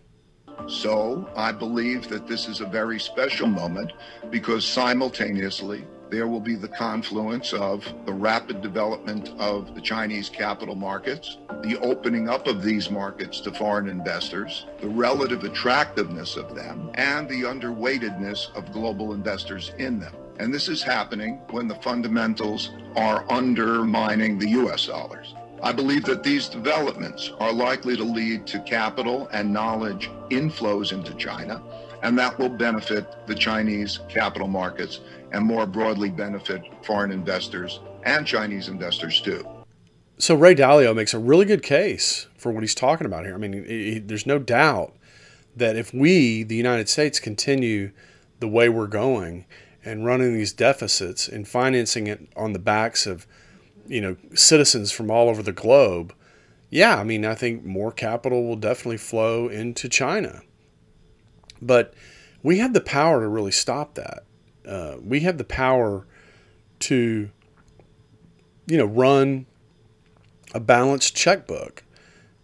So 0.67 1.29
I 1.35 1.51
believe 1.51 2.09
that 2.09 2.27
this 2.27 2.47
is 2.47 2.61
a 2.61 2.65
very 2.65 2.99
special 2.99 3.47
moment 3.47 3.93
because 4.29 4.65
simultaneously 4.65 5.85
there 6.09 6.27
will 6.27 6.39
be 6.39 6.55
the 6.55 6.67
confluence 6.67 7.53
of 7.53 7.85
the 8.05 8.13
rapid 8.13 8.61
development 8.61 9.29
of 9.37 9.75
the 9.75 9.81
Chinese 9.81 10.27
capital 10.27 10.75
markets, 10.75 11.37
the 11.61 11.77
opening 11.81 12.29
up 12.29 12.47
of 12.47 12.63
these 12.63 12.89
markets 12.89 13.39
to 13.41 13.51
foreign 13.51 13.87
investors, 13.87 14.65
the 14.81 14.89
relative 14.89 15.43
attractiveness 15.43 16.35
of 16.35 16.55
them, 16.55 16.89
and 16.95 17.29
the 17.29 17.43
underweightedness 17.43 18.55
of 18.55 18.71
global 18.71 19.13
investors 19.13 19.71
in 19.77 19.99
them. 19.99 20.13
And 20.39 20.53
this 20.53 20.67
is 20.67 20.81
happening 20.81 21.41
when 21.51 21.67
the 21.67 21.75
fundamentals 21.75 22.71
are 22.95 23.29
undermining 23.31 24.39
the 24.39 24.49
US 24.49 24.87
dollars. 24.87 25.35
I 25.61 25.73
believe 25.73 26.05
that 26.05 26.23
these 26.23 26.47
developments 26.47 27.31
are 27.39 27.51
likely 27.51 27.97
to 27.97 28.03
lead 28.03 28.47
to 28.47 28.59
capital 28.61 29.27
and 29.33 29.51
knowledge 29.51 30.09
inflows 30.29 30.93
into 30.93 31.13
China, 31.15 31.61
and 32.01 32.17
that 32.17 32.37
will 32.39 32.49
benefit 32.49 33.27
the 33.27 33.35
Chinese 33.35 33.99
capital 34.07 34.47
markets 34.47 35.01
and 35.31 35.45
more 35.45 35.65
broadly 35.65 36.09
benefit 36.09 36.61
foreign 36.83 37.11
investors 37.11 37.81
and 38.03 38.25
Chinese 38.25 38.69
investors 38.69 39.19
too. 39.21 39.45
So 40.17 40.35
Ray 40.35 40.55
Dalio 40.55 40.95
makes 40.95 41.13
a 41.13 41.19
really 41.19 41.45
good 41.45 41.63
case 41.63 42.27
for 42.37 42.51
what 42.51 42.63
he's 42.63 42.75
talking 42.75 43.05
about 43.05 43.25
here. 43.25 43.35
I 43.35 43.37
mean, 43.37 43.53
he, 43.53 43.93
he, 43.93 43.99
there's 43.99 44.25
no 44.25 44.39
doubt 44.39 44.95
that 45.55 45.75
if 45.75 45.93
we, 45.93 46.43
the 46.43 46.55
United 46.55 46.89
States, 46.89 47.19
continue 47.19 47.91
the 48.39 48.47
way 48.47 48.69
we're 48.69 48.87
going 48.87 49.45
and 49.83 50.05
running 50.05 50.33
these 50.33 50.53
deficits 50.53 51.27
and 51.27 51.47
financing 51.47 52.07
it 52.07 52.27
on 52.35 52.53
the 52.53 52.59
backs 52.59 53.05
of 53.05 53.27
you 53.89 53.99
know 53.99 54.15
citizens 54.33 54.91
from 54.91 55.11
all 55.11 55.27
over 55.27 55.43
the 55.43 55.51
globe, 55.51 56.13
yeah, 56.69 56.97
I 56.97 57.03
mean 57.03 57.25
I 57.25 57.35
think 57.35 57.65
more 57.65 57.91
capital 57.91 58.45
will 58.47 58.55
definitely 58.55 58.97
flow 58.97 59.47
into 59.47 59.89
China. 59.89 60.43
But 61.61 61.93
we 62.41 62.59
have 62.59 62.73
the 62.73 62.81
power 62.81 63.19
to 63.19 63.27
really 63.27 63.51
stop 63.51 63.95
that. 63.95 64.23
Uh, 64.65 64.95
we 65.03 65.21
have 65.21 65.37
the 65.37 65.43
power 65.43 66.05
to 66.79 67.29
you 68.67 68.77
know 68.77 68.85
run 68.85 69.47
a 70.53 70.59
balanced 70.59 71.15
checkbook 71.15 71.83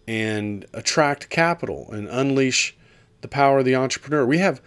and 0.06 0.66
attract 0.72 1.30
capital 1.30 1.88
and 1.90 2.08
unleash 2.08 2.76
the 3.20 3.28
power 3.28 3.60
of 3.60 3.64
the 3.64 3.74
entrepreneur. 3.74 4.24
We 4.26 4.38
have 4.38 4.60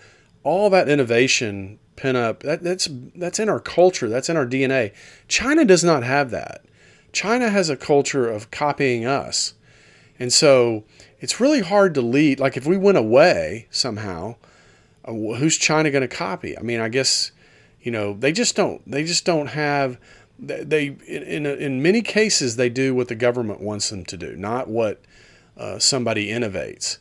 all 0.43 0.69
that 0.69 0.89
innovation 0.89 1.79
pin 1.95 2.15
up. 2.15 2.43
That, 2.43 2.63
that's 2.63 2.87
that's 3.15 3.39
in 3.39 3.49
our 3.49 3.59
culture. 3.59 4.09
That's 4.09 4.29
in 4.29 4.37
our 4.37 4.45
DNA. 4.45 4.93
China 5.27 5.65
does 5.65 5.83
not 5.83 6.03
have 6.03 6.31
that. 6.31 6.65
China 7.11 7.49
has 7.49 7.69
a 7.69 7.77
culture 7.77 8.27
of 8.27 8.51
copying 8.51 9.05
us. 9.05 9.53
And 10.19 10.33
so 10.33 10.83
it's 11.19 11.39
really 11.39 11.61
hard 11.61 11.93
to 11.95 12.01
lead. 12.01 12.39
Like 12.39 12.57
if 12.57 12.65
we 12.65 12.77
went 12.77 12.97
away 12.97 13.67
somehow, 13.71 14.35
uh, 15.05 15.13
who's 15.13 15.57
China 15.57 15.91
going 15.91 16.07
to 16.07 16.07
copy? 16.07 16.57
I 16.57 16.61
mean, 16.61 16.79
I 16.79 16.89
guess, 16.89 17.31
you 17.81 17.91
know, 17.91 18.13
they 18.13 18.31
just 18.31 18.55
don't, 18.55 18.81
they 18.89 19.03
just 19.03 19.25
don't 19.25 19.47
have, 19.47 19.97
they, 20.37 20.87
in, 21.07 21.45
in 21.45 21.81
many 21.81 22.01
cases, 22.01 22.55
they 22.55 22.69
do 22.69 22.93
what 22.93 23.07
the 23.07 23.15
government 23.15 23.61
wants 23.61 23.89
them 23.89 24.05
to 24.05 24.17
do, 24.17 24.35
not 24.35 24.67
what 24.67 25.01
uh, 25.57 25.79
somebody 25.79 26.29
innovates. 26.29 26.97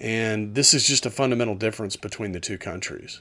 And 0.00 0.54
this 0.54 0.74
is 0.74 0.86
just 0.86 1.06
a 1.06 1.10
fundamental 1.10 1.54
difference 1.54 1.96
between 1.96 2.32
the 2.32 2.40
two 2.40 2.58
countries. 2.58 3.20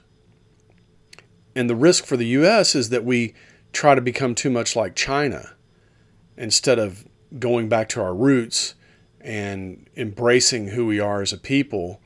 And 1.56 1.70
the 1.70 1.76
risk 1.76 2.06
for 2.06 2.18
the 2.18 2.28
U.S. 2.28 2.76
is 2.76 2.90
that 2.90 3.04
we 3.04 3.34
try 3.74 3.96
to 3.96 4.02
become 4.02 4.36
too 4.36 4.50
much 4.50 4.76
like 4.76 4.96
China 4.96 5.54
instead 6.38 6.80
of 6.80 7.06
going 7.40 7.68
back 7.68 7.90
to 7.90 8.02
our 8.02 8.14
roots 8.14 8.76
and 9.22 9.90
embracing 9.98 10.70
who 10.70 10.86
we 10.86 11.00
are 11.00 11.22
as 11.22 11.34
a 11.34 11.38
people 11.38 12.02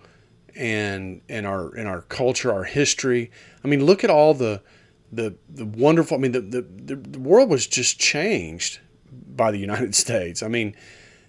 and 0.56 1.22
and 1.30 1.46
our 1.46 1.76
in 1.76 1.88
our 1.88 2.02
culture, 2.04 2.52
our 2.52 2.64
history. 2.64 3.32
I 3.64 3.68
mean, 3.68 3.86
look 3.86 4.04
at 4.04 4.10
all 4.10 4.34
the 4.34 4.62
the 5.12 5.36
the 5.50 5.66
wonderful. 5.66 6.18
I 6.18 6.20
mean, 6.20 6.32
the 6.32 6.42
the, 6.42 6.96
the 6.96 7.20
world 7.20 7.50
was 7.50 7.68
just 7.68 8.00
changed 8.00 8.80
by 9.12 9.52
the 9.52 9.60
United 9.60 9.96
States. 10.04 10.42
I 10.42 10.48
mean, 10.48 10.76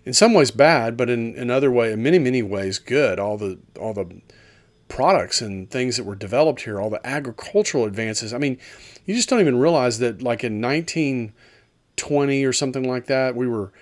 in 0.04 0.12
some 0.12 0.34
ways 0.34 0.50
bad, 0.50 0.96
but 0.96 1.10
in 1.10 1.34
in 1.34 1.50
other 1.50 1.70
way, 1.70 1.92
in 1.92 2.02
many 2.02 2.18
many 2.18 2.42
ways 2.42 2.78
good. 2.78 3.18
All 3.18 3.36
the 3.36 3.58
all 3.78 3.92
the 3.92 4.20
products 4.88 5.40
and 5.40 5.70
things 5.70 5.96
that 5.96 6.04
were 6.04 6.14
developed 6.14 6.62
here, 6.62 6.78
all 6.80 6.90
the 6.90 7.04
agricultural 7.06 7.84
advances. 7.86 8.34
I 8.34 8.38
mean, 8.38 8.58
you 9.06 9.14
just 9.14 9.28
don't 9.28 9.40
even 9.40 9.58
realize 9.58 9.98
that, 10.00 10.20
like 10.20 10.44
in 10.44 10.60
19 10.60 11.32
20 11.96 12.44
or 12.44 12.52
something 12.52 12.85
like 12.85 13.07
that. 13.07 13.35
We 13.35 13.46
were 13.46 13.72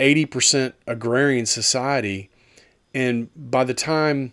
80% 0.00 0.74
agrarian 0.86 1.46
society. 1.46 2.30
And 2.94 3.28
by 3.36 3.64
the 3.64 3.74
time 3.74 4.32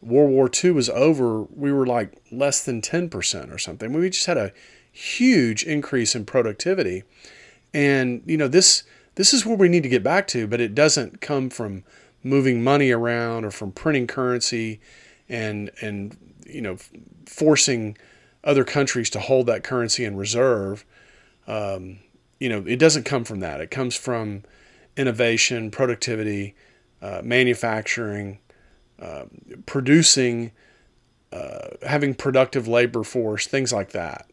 World 0.00 0.30
War 0.30 0.50
II 0.52 0.72
was 0.72 0.88
over, 0.90 1.42
we 1.42 1.72
were 1.72 1.86
like 1.86 2.20
less 2.30 2.64
than 2.64 2.80
10% 2.80 3.52
or 3.52 3.58
something. 3.58 3.92
We 3.92 4.10
just 4.10 4.26
had 4.26 4.38
a 4.38 4.52
huge 4.90 5.64
increase 5.64 6.14
in 6.14 6.24
productivity. 6.24 7.04
And, 7.72 8.22
you 8.26 8.36
know, 8.36 8.48
this 8.48 8.82
this 9.16 9.34
is 9.34 9.44
where 9.44 9.56
we 9.56 9.68
need 9.68 9.82
to 9.82 9.88
get 9.88 10.02
back 10.02 10.26
to, 10.28 10.46
but 10.46 10.60
it 10.60 10.74
doesn't 10.74 11.20
come 11.20 11.50
from 11.50 11.84
moving 12.22 12.62
money 12.62 12.90
around 12.90 13.44
or 13.44 13.50
from 13.50 13.72
printing 13.72 14.06
currency 14.06 14.80
and 15.28 15.70
and 15.80 16.16
you 16.46 16.60
know 16.60 16.76
forcing 17.26 17.96
other 18.44 18.64
countries 18.64 19.10
to 19.10 19.20
hold 19.20 19.46
that 19.46 19.62
currency 19.62 20.04
in 20.04 20.16
reserve. 20.16 20.84
Um, 21.46 21.98
you 22.40 22.48
know, 22.48 22.64
it 22.66 22.78
doesn't 22.78 23.04
come 23.04 23.22
from 23.22 23.40
that. 23.40 23.60
It 23.60 23.70
comes 23.70 23.94
from 23.94 24.42
innovation, 24.96 25.70
productivity, 25.70 26.56
uh, 27.00 27.20
manufacturing, 27.22 28.38
uh, 29.00 29.26
producing, 29.66 30.50
uh, 31.32 31.68
having 31.86 32.14
productive 32.14 32.66
labor 32.66 33.04
force, 33.04 33.46
things 33.46 33.72
like 33.72 33.92
that. 33.92 34.26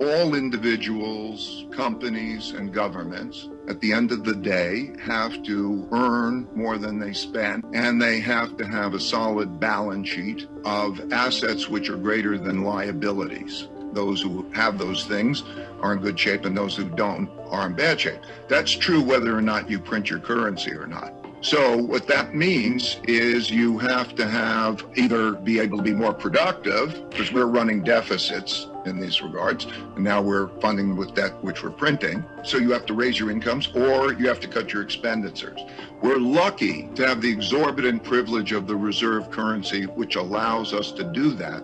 All 0.00 0.34
individuals, 0.34 1.66
companies, 1.72 2.52
and 2.52 2.72
governments 2.72 3.48
at 3.68 3.80
the 3.80 3.92
end 3.92 4.12
of 4.12 4.24
the 4.24 4.34
day 4.34 4.92
have 5.00 5.42
to 5.42 5.88
earn 5.92 6.48
more 6.54 6.78
than 6.78 6.98
they 6.98 7.12
spend, 7.12 7.64
and 7.74 8.00
they 8.00 8.20
have 8.20 8.56
to 8.58 8.66
have 8.66 8.94
a 8.94 9.00
solid 9.00 9.58
balance 9.58 10.08
sheet 10.08 10.46
of 10.64 11.12
assets 11.12 11.68
which 11.68 11.90
are 11.90 11.96
greater 11.96 12.38
than 12.38 12.62
liabilities. 12.62 13.68
Those 13.92 14.20
who 14.20 14.50
have 14.52 14.78
those 14.78 15.04
things 15.04 15.44
are 15.80 15.92
in 15.92 16.00
good 16.00 16.18
shape 16.18 16.44
and 16.44 16.56
those 16.56 16.76
who 16.76 16.88
don't 16.88 17.30
are 17.50 17.66
in 17.66 17.74
bad 17.74 18.00
shape. 18.00 18.20
That's 18.48 18.72
true 18.72 19.02
whether 19.02 19.36
or 19.36 19.42
not 19.42 19.70
you 19.70 19.78
print 19.78 20.10
your 20.10 20.20
currency 20.20 20.72
or 20.72 20.86
not. 20.86 21.14
So 21.40 21.76
what 21.76 22.08
that 22.08 22.34
means 22.34 22.98
is 23.04 23.48
you 23.48 23.78
have 23.78 24.16
to 24.16 24.26
have 24.26 24.84
either 24.96 25.34
be 25.34 25.60
able 25.60 25.76
to 25.76 25.84
be 25.84 25.94
more 25.94 26.12
productive 26.12 27.08
because 27.10 27.32
we're 27.32 27.46
running 27.46 27.84
deficits 27.84 28.66
in 28.86 28.98
these 28.98 29.22
regards 29.22 29.66
and 29.94 30.02
now 30.02 30.20
we're 30.20 30.48
funding 30.60 30.96
with 30.96 31.14
debt 31.14 31.32
which 31.44 31.62
we're 31.62 31.70
printing. 31.70 32.24
So 32.42 32.56
you 32.56 32.72
have 32.72 32.86
to 32.86 32.94
raise 32.94 33.20
your 33.20 33.30
incomes 33.30 33.68
or 33.68 34.14
you 34.14 34.26
have 34.26 34.40
to 34.40 34.48
cut 34.48 34.72
your 34.72 34.82
expenditures. 34.82 35.60
We're 36.02 36.18
lucky 36.18 36.88
to 36.96 37.06
have 37.06 37.22
the 37.22 37.30
exorbitant 37.30 38.02
privilege 38.02 38.50
of 38.50 38.66
the 38.66 38.74
reserve 38.74 39.30
currency 39.30 39.84
which 39.84 40.16
allows 40.16 40.74
us 40.74 40.90
to 40.92 41.04
do 41.04 41.30
that, 41.34 41.62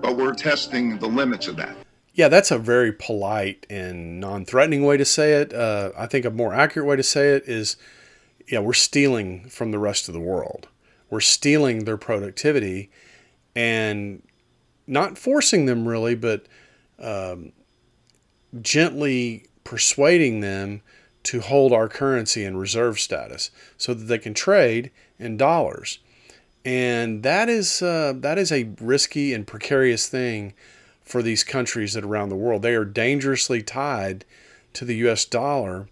but 0.00 0.16
we're 0.16 0.34
testing 0.34 0.98
the 0.98 1.06
limits 1.06 1.48
of 1.48 1.56
that. 1.56 1.76
Yeah, 2.14 2.28
that's 2.28 2.50
a 2.50 2.58
very 2.58 2.92
polite 2.92 3.66
and 3.68 4.20
non-threatening 4.20 4.84
way 4.84 4.96
to 4.96 5.04
say 5.04 5.34
it. 5.34 5.52
Uh, 5.52 5.90
I 5.96 6.06
think 6.06 6.24
a 6.24 6.30
more 6.30 6.54
accurate 6.54 6.88
way 6.88 6.96
to 6.96 7.02
say 7.02 7.34
it 7.34 7.44
is, 7.46 7.76
yeah, 8.48 8.60
we're 8.60 8.72
stealing 8.72 9.48
from 9.48 9.70
the 9.70 9.78
rest 9.78 10.08
of 10.08 10.14
the 10.14 10.20
world. 10.20 10.68
We're 11.10 11.20
stealing 11.20 11.84
their 11.84 11.98
productivity, 11.98 12.90
and 13.54 14.22
not 14.86 15.18
forcing 15.18 15.66
them 15.66 15.86
really, 15.86 16.14
but 16.14 16.46
um, 16.98 17.52
gently 18.60 19.46
persuading 19.64 20.40
them 20.40 20.82
to 21.24 21.40
hold 21.40 21.72
our 21.72 21.88
currency 21.88 22.44
in 22.44 22.56
reserve 22.56 23.00
status 23.00 23.50
so 23.76 23.94
that 23.94 24.04
they 24.04 24.18
can 24.18 24.32
trade 24.32 24.90
in 25.18 25.36
dollars. 25.36 25.98
And 26.66 27.22
that 27.22 27.48
is 27.48 27.80
uh, 27.80 28.12
that 28.16 28.38
is 28.38 28.50
a 28.50 28.64
risky 28.80 29.32
and 29.32 29.46
precarious 29.46 30.08
thing 30.08 30.52
for 31.00 31.22
these 31.22 31.44
countries 31.44 31.94
that 31.94 32.02
around 32.02 32.28
the 32.28 32.36
world. 32.36 32.62
They 32.62 32.74
are 32.74 32.84
dangerously 32.84 33.62
tied 33.62 34.24
to 34.72 34.84
the 34.84 34.96
U.S. 34.96 35.24
dollar, 35.24 35.88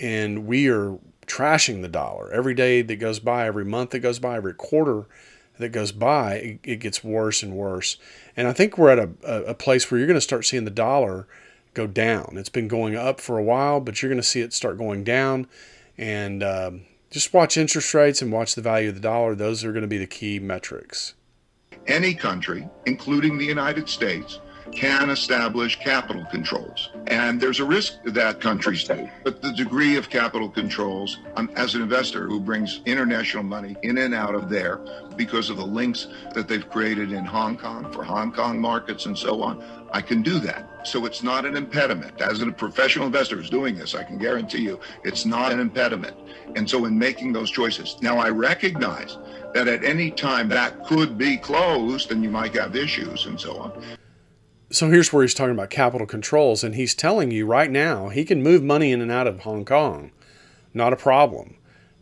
and 0.00 0.46
we 0.46 0.68
are 0.68 0.96
trashing 1.26 1.82
the 1.82 1.88
dollar 1.88 2.32
every 2.32 2.54
day 2.54 2.80
that 2.80 2.96
goes 2.96 3.20
by, 3.20 3.46
every 3.46 3.66
month 3.66 3.90
that 3.90 3.98
goes 3.98 4.18
by, 4.18 4.36
every 4.36 4.54
quarter 4.54 5.04
that 5.58 5.68
goes 5.68 5.92
by. 5.92 6.36
It, 6.36 6.60
it 6.64 6.76
gets 6.76 7.04
worse 7.04 7.42
and 7.42 7.54
worse. 7.54 7.98
And 8.38 8.48
I 8.48 8.54
think 8.54 8.78
we're 8.78 8.88
at 8.88 9.10
a, 9.22 9.50
a 9.50 9.54
place 9.54 9.90
where 9.90 9.98
you're 9.98 10.06
going 10.06 10.14
to 10.14 10.22
start 10.22 10.46
seeing 10.46 10.64
the 10.64 10.70
dollar 10.70 11.28
go 11.74 11.86
down. 11.86 12.36
It's 12.38 12.48
been 12.48 12.68
going 12.68 12.96
up 12.96 13.20
for 13.20 13.36
a 13.36 13.42
while, 13.42 13.80
but 13.80 14.00
you're 14.00 14.08
going 14.08 14.16
to 14.16 14.26
see 14.26 14.40
it 14.40 14.54
start 14.54 14.78
going 14.78 15.04
down. 15.04 15.46
And 15.98 16.42
um, 16.42 16.82
just 17.10 17.32
watch 17.32 17.56
interest 17.56 17.94
rates 17.94 18.20
and 18.20 18.32
watch 18.32 18.54
the 18.54 18.62
value 18.62 18.88
of 18.88 18.94
the 18.94 19.00
dollar. 19.00 19.34
Those 19.34 19.64
are 19.64 19.72
going 19.72 19.82
to 19.82 19.88
be 19.88 19.98
the 19.98 20.06
key 20.06 20.38
metrics. 20.38 21.14
Any 21.86 22.14
country, 22.14 22.68
including 22.86 23.38
the 23.38 23.44
United 23.44 23.88
States, 23.88 24.40
can 24.72 25.10
establish 25.10 25.78
capital 25.78 26.24
controls. 26.30 26.90
And 27.06 27.40
there's 27.40 27.60
a 27.60 27.64
risk 27.64 28.02
that 28.04 28.40
countries 28.40 28.84
take. 28.84 29.08
But 29.24 29.40
the 29.40 29.52
degree 29.52 29.96
of 29.96 30.10
capital 30.10 30.48
controls, 30.48 31.18
um, 31.36 31.50
as 31.54 31.74
an 31.74 31.82
investor 31.82 32.26
who 32.26 32.40
brings 32.40 32.80
international 32.84 33.44
money 33.44 33.76
in 33.82 33.98
and 33.98 34.14
out 34.14 34.34
of 34.34 34.48
there 34.48 34.80
because 35.16 35.50
of 35.50 35.56
the 35.56 35.66
links 35.66 36.08
that 36.34 36.48
they've 36.48 36.68
created 36.68 37.12
in 37.12 37.24
Hong 37.24 37.56
Kong 37.56 37.90
for 37.92 38.02
Hong 38.02 38.32
Kong 38.32 38.60
markets 38.60 39.06
and 39.06 39.16
so 39.16 39.42
on, 39.42 39.64
I 39.96 40.02
can 40.02 40.20
do 40.20 40.38
that. 40.40 40.86
So 40.86 41.06
it's 41.06 41.22
not 41.22 41.46
an 41.46 41.56
impediment. 41.56 42.20
As 42.20 42.42
a 42.42 42.52
professional 42.52 43.06
investor 43.06 43.36
who's 43.36 43.48
doing 43.48 43.76
this, 43.76 43.94
I 43.94 44.04
can 44.04 44.18
guarantee 44.18 44.62
you 44.62 44.78
it's 45.04 45.24
not 45.24 45.52
an 45.52 45.58
impediment. 45.58 46.16
And 46.54 46.68
so 46.68 46.84
in 46.84 46.98
making 46.98 47.32
those 47.32 47.50
choices, 47.50 47.96
now 48.02 48.18
I 48.18 48.28
recognize 48.28 49.16
that 49.54 49.68
at 49.68 49.84
any 49.84 50.10
time 50.10 50.48
that 50.50 50.84
could 50.84 51.16
be 51.16 51.38
closed 51.38 52.12
and 52.12 52.22
you 52.22 52.28
might 52.28 52.54
have 52.54 52.76
issues 52.76 53.24
and 53.24 53.40
so 53.40 53.56
on 53.56 53.96
so 54.70 54.90
here's 54.90 55.12
where 55.12 55.22
he's 55.22 55.34
talking 55.34 55.54
about 55.54 55.70
capital 55.70 56.06
controls, 56.06 56.64
and 56.64 56.74
he's 56.74 56.94
telling 56.94 57.30
you 57.30 57.46
right 57.46 57.70
now 57.70 58.08
he 58.08 58.24
can 58.24 58.42
move 58.42 58.62
money 58.62 58.90
in 58.90 59.00
and 59.00 59.12
out 59.12 59.26
of 59.26 59.40
Hong 59.40 59.64
Kong, 59.64 60.10
not 60.74 60.92
a 60.92 60.96
problem. 60.96 61.56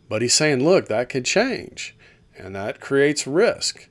But 0.09 0.21
he's 0.21 0.33
saying, 0.33 0.63
look, 0.63 0.87
that 0.87 1.09
could 1.09 1.25
change, 1.25 1.95
and 2.37 2.55
that 2.55 2.79
creates 2.79 3.27
risk, 3.27 3.89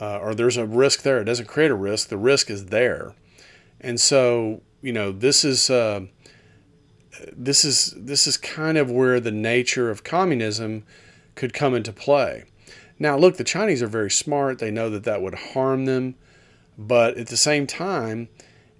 uh, 0.00 0.18
or 0.18 0.34
there's 0.34 0.56
a 0.56 0.66
risk 0.66 1.02
there. 1.02 1.20
It 1.20 1.24
doesn't 1.24 1.48
create 1.48 1.70
a 1.70 1.74
risk; 1.74 2.08
the 2.08 2.16
risk 2.16 2.50
is 2.50 2.66
there, 2.66 3.14
and 3.80 4.00
so 4.00 4.62
you 4.80 4.92
know 4.92 5.12
this 5.12 5.44
is 5.44 5.70
uh, 5.70 6.00
this 7.32 7.64
is 7.64 7.94
this 7.96 8.26
is 8.26 8.36
kind 8.36 8.78
of 8.78 8.90
where 8.90 9.20
the 9.20 9.32
nature 9.32 9.90
of 9.90 10.04
communism 10.04 10.84
could 11.34 11.52
come 11.52 11.74
into 11.74 11.92
play. 11.92 12.44
Now, 13.00 13.16
look, 13.16 13.36
the 13.36 13.44
Chinese 13.44 13.82
are 13.82 13.88
very 13.88 14.10
smart; 14.10 14.58
they 14.58 14.70
know 14.70 14.90
that 14.90 15.04
that 15.04 15.22
would 15.22 15.34
harm 15.34 15.84
them 15.84 16.16
but 16.78 17.18
at 17.18 17.26
the 17.26 17.36
same 17.36 17.66
time, 17.66 18.28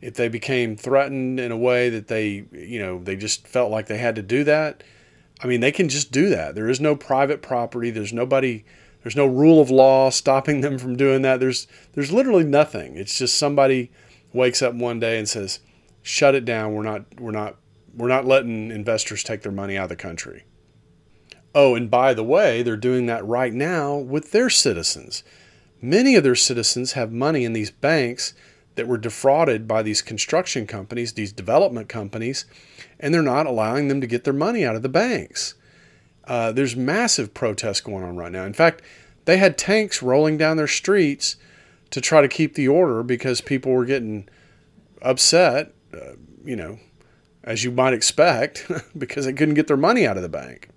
if 0.01 0.15
they 0.15 0.29
became 0.29 0.77
threatened 0.77 1.41
in 1.41 1.51
a 1.51 1.57
way 1.57 1.91
that 1.91 2.07
they, 2.07 2.45
you 2.53 2.79
know, 2.79 3.03
they 3.03 3.17
just 3.17 3.49
felt 3.49 3.73
like 3.73 3.89
they 3.89 3.99
had 3.99 4.15
to 4.15 4.23
do 4.23 4.45
that, 4.45 4.85
I 5.43 5.49
mean, 5.49 5.61
they 5.61 5.73
can 5.73 5.89
just 5.89 6.13
do 6.13 6.29
that. 6.31 6.55
There 6.55 6.69
is 6.69 6.81
no 6.81 6.95
private 6.95 7.43
property. 7.43 7.91
There's 7.91 8.13
nobody. 8.13 8.65
There's 9.03 9.17
no 9.17 9.27
rule 9.27 9.61
of 9.61 9.71
law 9.71 10.11
stopping 10.11 10.61
them 10.63 10.79
from 10.79 10.97
doing 10.97 11.23
that. 11.23 11.41
There's 11.41 11.67
there's 11.95 12.13
literally 12.13 12.45
nothing. 12.45 12.97
It's 12.97 13.19
just 13.19 13.37
somebody 13.37 13.91
wakes 14.33 14.63
up 14.63 14.75
one 14.75 15.01
day 15.01 15.19
and 15.19 15.29
says, 15.29 15.61
"Shut 16.03 16.35
it 16.35 16.45
down. 16.45 16.75
We're 16.75 16.83
not 16.83 17.21
we're 17.21 17.31
not 17.31 17.57
we're 17.95 18.09
not 18.09 18.27
letting 18.27 18.71
investors 18.71 19.23
take 19.23 19.43
their 19.43 19.53
money 19.53 19.77
out 19.77 19.85
of 19.85 19.89
the 19.91 19.97
country." 19.97 20.45
Oh, 21.55 21.75
and 21.75 21.91
by 21.91 22.15
the 22.15 22.25
way, 22.25 22.63
they're 22.63 22.77
doing 22.77 23.07
that 23.07 23.27
right 23.27 23.53
now 23.53 23.97
with 23.97 24.33
their 24.33 24.51
citizens. 24.51 25.25
Many 25.81 26.15
of 26.15 26.23
their 26.23 26.35
citizens 26.35 26.93
have 26.93 27.13
money 27.13 27.45
in 27.45 27.53
these 27.53 27.71
banks 27.71 28.35
that 28.75 28.87
were 28.87 28.99
defrauded 28.99 29.67
by 29.67 29.83
these 29.83 30.03
construction 30.03 30.67
companies, 30.67 31.15
these 31.15 31.33
development 31.33 31.89
companies, 31.89 32.45
and 33.01 33.13
they're 33.13 33.23
not 33.23 33.47
allowing 33.47 33.89
them 33.89 34.01
to 34.01 34.07
get 34.07 34.25
their 34.25 34.33
money 34.33 34.65
out 34.65 34.77
of 34.77 34.83
the 34.83 34.89
banks. 34.89 35.55
Uh, 36.29 36.53
there's 36.53 36.77
massive 36.77 37.35
protests 37.35 37.81
going 37.81 38.05
on 38.05 38.17
right 38.17 38.31
now. 38.31 38.45
In 38.45 38.53
fact, 38.53 38.83
they 39.25 39.39
had 39.39 39.59
tanks 39.59 40.03
rolling 40.03 40.39
down 40.39 40.57
their 40.57 40.69
streets 40.69 41.37
to 41.91 42.01
try 42.01 42.21
to 42.21 42.29
keep 42.29 42.55
the 42.55 42.69
order 42.69 43.03
because 43.03 43.41
people 43.41 43.73
were 43.73 43.85
getting 43.85 44.29
upset, 45.03 45.73
uh, 45.95 46.13
you 46.45 46.57
know, 46.57 46.79
as 47.45 47.65
you 47.65 47.71
might 47.71 47.93
expect, 47.93 48.71
because 48.99 49.25
they 49.25 49.33
couldn't 49.33 49.55
get 49.55 49.67
their 49.67 49.77
money 49.77 50.07
out 50.07 50.17
of 50.17 50.23
the 50.23 50.29
bank. 50.29 50.69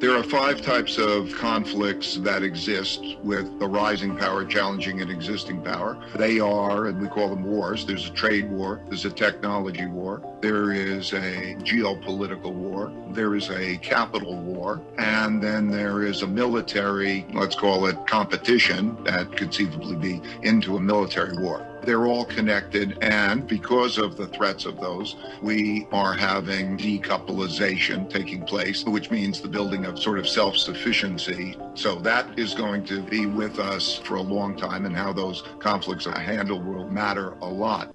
There 0.00 0.16
are 0.16 0.22
five 0.22 0.62
types 0.62 0.96
of 0.96 1.34
conflicts 1.34 2.18
that 2.18 2.44
exist 2.44 3.02
with 3.24 3.58
the 3.58 3.66
rising 3.66 4.16
power 4.16 4.44
challenging 4.44 5.00
an 5.00 5.10
existing 5.10 5.60
power. 5.60 5.98
They 6.14 6.38
are, 6.38 6.86
and 6.86 7.00
we 7.00 7.08
call 7.08 7.30
them 7.30 7.42
wars. 7.42 7.84
There's 7.84 8.08
a 8.08 8.12
trade 8.12 8.48
war, 8.48 8.80
there's 8.86 9.06
a 9.06 9.10
technology 9.10 9.86
war, 9.86 10.22
there 10.40 10.70
is 10.70 11.12
a 11.14 11.56
geopolitical 11.64 12.52
war, 12.52 12.92
there 13.10 13.34
is 13.34 13.50
a 13.50 13.76
capital 13.78 14.36
war, 14.36 14.80
and 14.98 15.42
then 15.42 15.68
there 15.68 16.04
is 16.04 16.22
a 16.22 16.28
military, 16.28 17.26
let's 17.32 17.56
call 17.56 17.86
it 17.86 17.96
competition, 18.06 19.02
that 19.02 19.36
conceivably 19.36 19.96
be 19.96 20.22
into 20.42 20.76
a 20.76 20.80
military 20.80 21.36
war. 21.38 21.66
They're 21.82 22.06
all 22.06 22.24
connected, 22.24 22.98
and 23.02 23.46
because 23.46 23.98
of 23.98 24.16
the 24.16 24.26
threats 24.28 24.66
of 24.66 24.80
those, 24.80 25.16
we 25.42 25.86
are 25.92 26.12
having 26.12 26.76
decoupleization 26.76 28.10
taking 28.10 28.44
place, 28.44 28.84
which 28.84 29.10
means 29.10 29.40
the 29.40 29.48
building 29.48 29.84
of 29.84 29.98
sort 29.98 30.18
of 30.18 30.28
self 30.28 30.56
sufficiency. 30.56 31.56
So 31.74 31.96
that 32.00 32.38
is 32.38 32.54
going 32.54 32.84
to 32.86 33.02
be 33.02 33.26
with 33.26 33.58
us 33.58 33.96
for 33.96 34.16
a 34.16 34.22
long 34.22 34.56
time, 34.56 34.86
and 34.86 34.94
how 34.96 35.12
those 35.12 35.42
conflicts 35.58 36.06
are 36.06 36.18
handled 36.18 36.64
will 36.64 36.88
matter 36.88 37.30
a 37.40 37.48
lot. 37.48 37.94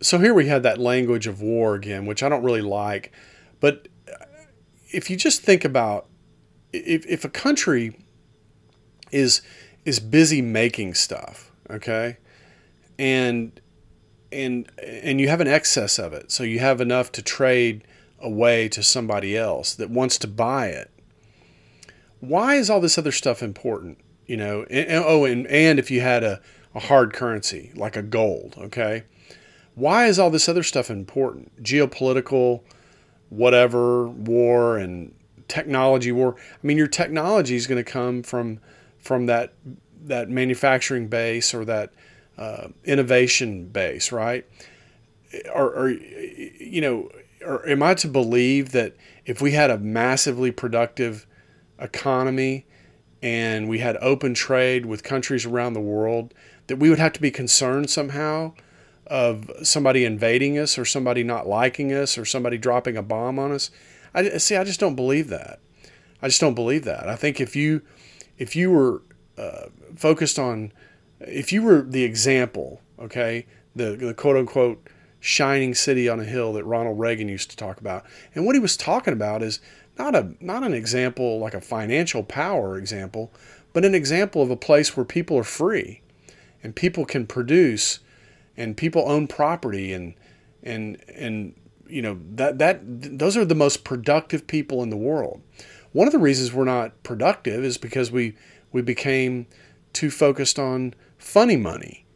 So 0.00 0.18
here 0.18 0.34
we 0.34 0.46
have 0.46 0.62
that 0.62 0.78
language 0.78 1.26
of 1.26 1.42
war 1.42 1.74
again, 1.74 2.06
which 2.06 2.22
I 2.22 2.28
don't 2.28 2.42
really 2.42 2.62
like. 2.62 3.12
But 3.60 3.88
if 4.92 5.10
you 5.10 5.16
just 5.16 5.42
think 5.42 5.64
about 5.64 6.06
if, 6.72 7.06
if 7.06 7.24
a 7.24 7.28
country 7.28 7.98
is 9.10 9.42
is 9.84 10.00
busy 10.00 10.42
making 10.42 10.94
stuff, 10.94 11.50
okay, 11.70 12.18
and 12.98 13.60
and 14.32 14.70
and 14.82 15.20
you 15.20 15.28
have 15.28 15.40
an 15.40 15.48
excess 15.48 15.98
of 15.98 16.12
it. 16.12 16.30
So 16.30 16.42
you 16.42 16.58
have 16.58 16.80
enough 16.80 17.12
to 17.12 17.22
trade 17.22 17.84
away 18.20 18.68
to 18.70 18.82
somebody 18.82 19.36
else 19.36 19.74
that 19.74 19.90
wants 19.90 20.18
to 20.18 20.26
buy 20.26 20.66
it. 20.66 20.90
Why 22.20 22.56
is 22.56 22.68
all 22.68 22.80
this 22.80 22.98
other 22.98 23.12
stuff 23.12 23.42
important? 23.42 23.98
You 24.26 24.36
know 24.36 24.64
and, 24.64 25.04
oh 25.04 25.24
and, 25.24 25.46
and 25.46 25.78
if 25.78 25.90
you 25.90 26.00
had 26.00 26.22
a, 26.22 26.40
a 26.74 26.80
hard 26.80 27.12
currency 27.12 27.72
like 27.74 27.96
a 27.96 28.02
gold 28.02 28.56
okay? 28.58 29.04
Why 29.74 30.06
is 30.06 30.18
all 30.18 30.30
this 30.30 30.48
other 30.48 30.62
stuff 30.64 30.90
important? 30.90 31.62
Geopolitical 31.62 32.62
whatever 33.30 34.08
war 34.08 34.78
and 34.78 35.14
technology 35.46 36.12
war. 36.12 36.34
I 36.36 36.66
mean 36.66 36.76
your 36.76 36.88
technology 36.88 37.56
is 37.56 37.66
going 37.66 37.82
to 37.82 37.90
come 37.90 38.22
from 38.22 38.60
from 38.98 39.26
that 39.26 39.54
that 40.02 40.28
manufacturing 40.28 41.08
base 41.08 41.54
or 41.54 41.64
that 41.64 41.92
uh, 42.38 42.68
innovation 42.84 43.66
base, 43.66 44.12
right? 44.12 44.46
Or, 45.52 45.74
or, 45.74 45.90
you 45.90 46.80
know, 46.80 47.10
or 47.44 47.68
am 47.68 47.82
I 47.82 47.94
to 47.94 48.08
believe 48.08 48.72
that 48.72 48.96
if 49.26 49.42
we 49.42 49.52
had 49.52 49.70
a 49.70 49.78
massively 49.78 50.50
productive 50.50 51.26
economy 51.78 52.66
and 53.22 53.68
we 53.68 53.80
had 53.80 53.96
open 54.00 54.34
trade 54.34 54.86
with 54.86 55.02
countries 55.02 55.44
around 55.44 55.72
the 55.72 55.80
world, 55.80 56.32
that 56.68 56.76
we 56.76 56.88
would 56.88 56.98
have 56.98 57.12
to 57.14 57.20
be 57.20 57.30
concerned 57.30 57.90
somehow 57.90 58.54
of 59.06 59.50
somebody 59.62 60.04
invading 60.04 60.58
us 60.58 60.78
or 60.78 60.84
somebody 60.84 61.24
not 61.24 61.48
liking 61.48 61.92
us 61.92 62.16
or 62.16 62.24
somebody 62.24 62.58
dropping 62.58 62.96
a 62.96 63.02
bomb 63.02 63.38
on 63.38 63.52
us? 63.52 63.70
I 64.14 64.38
see. 64.38 64.56
I 64.56 64.64
just 64.64 64.80
don't 64.80 64.94
believe 64.94 65.28
that. 65.28 65.60
I 66.22 66.28
just 66.28 66.40
don't 66.40 66.54
believe 66.54 66.84
that. 66.84 67.08
I 67.08 67.16
think 67.16 67.40
if 67.40 67.54
you 67.54 67.82
if 68.38 68.54
you 68.56 68.70
were 68.70 69.02
uh, 69.36 69.66
focused 69.96 70.38
on 70.38 70.72
if 71.20 71.52
you 71.52 71.62
were 71.62 71.82
the 71.82 72.04
example, 72.04 72.80
okay, 72.98 73.46
the, 73.74 73.96
the 73.96 74.14
quote 74.14 74.36
unquote 74.36 74.88
shining 75.20 75.74
city 75.74 76.08
on 76.08 76.20
a 76.20 76.24
hill 76.24 76.52
that 76.52 76.64
Ronald 76.64 76.98
Reagan 76.98 77.28
used 77.28 77.50
to 77.50 77.56
talk 77.56 77.80
about, 77.80 78.04
and 78.34 78.46
what 78.46 78.54
he 78.54 78.60
was 78.60 78.76
talking 78.76 79.12
about 79.12 79.42
is 79.42 79.60
not 79.98 80.14
a 80.14 80.34
not 80.40 80.62
an 80.62 80.74
example 80.74 81.38
like 81.38 81.54
a 81.54 81.60
financial 81.60 82.22
power 82.22 82.78
example, 82.78 83.32
but 83.72 83.84
an 83.84 83.94
example 83.94 84.42
of 84.42 84.50
a 84.50 84.56
place 84.56 84.96
where 84.96 85.04
people 85.04 85.36
are 85.36 85.44
free 85.44 86.02
and 86.62 86.74
people 86.76 87.04
can 87.04 87.26
produce 87.26 88.00
and 88.56 88.76
people 88.76 89.08
own 89.08 89.26
property 89.26 89.92
and 89.92 90.14
and 90.62 91.02
and 91.14 91.54
you 91.88 92.02
know 92.02 92.18
that 92.30 92.58
that 92.58 92.80
those 92.84 93.36
are 93.36 93.44
the 93.44 93.54
most 93.54 93.84
productive 93.84 94.46
people 94.46 94.82
in 94.82 94.90
the 94.90 94.96
world. 94.96 95.40
One 95.92 96.06
of 96.06 96.12
the 96.12 96.18
reasons 96.18 96.52
we're 96.52 96.64
not 96.64 97.02
productive 97.02 97.64
is 97.64 97.78
because 97.78 98.12
we 98.12 98.36
we 98.72 98.82
became 98.82 99.46
too 99.92 100.10
focused 100.10 100.58
on 100.58 100.94
funny 101.18 101.56
money 101.56 102.06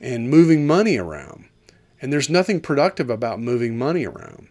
and 0.00 0.30
moving 0.30 0.66
money 0.66 0.96
around. 0.96 1.46
And 2.00 2.12
there's 2.12 2.30
nothing 2.30 2.60
productive 2.60 3.10
about 3.10 3.40
moving 3.40 3.78
money 3.78 4.06
around. 4.06 4.48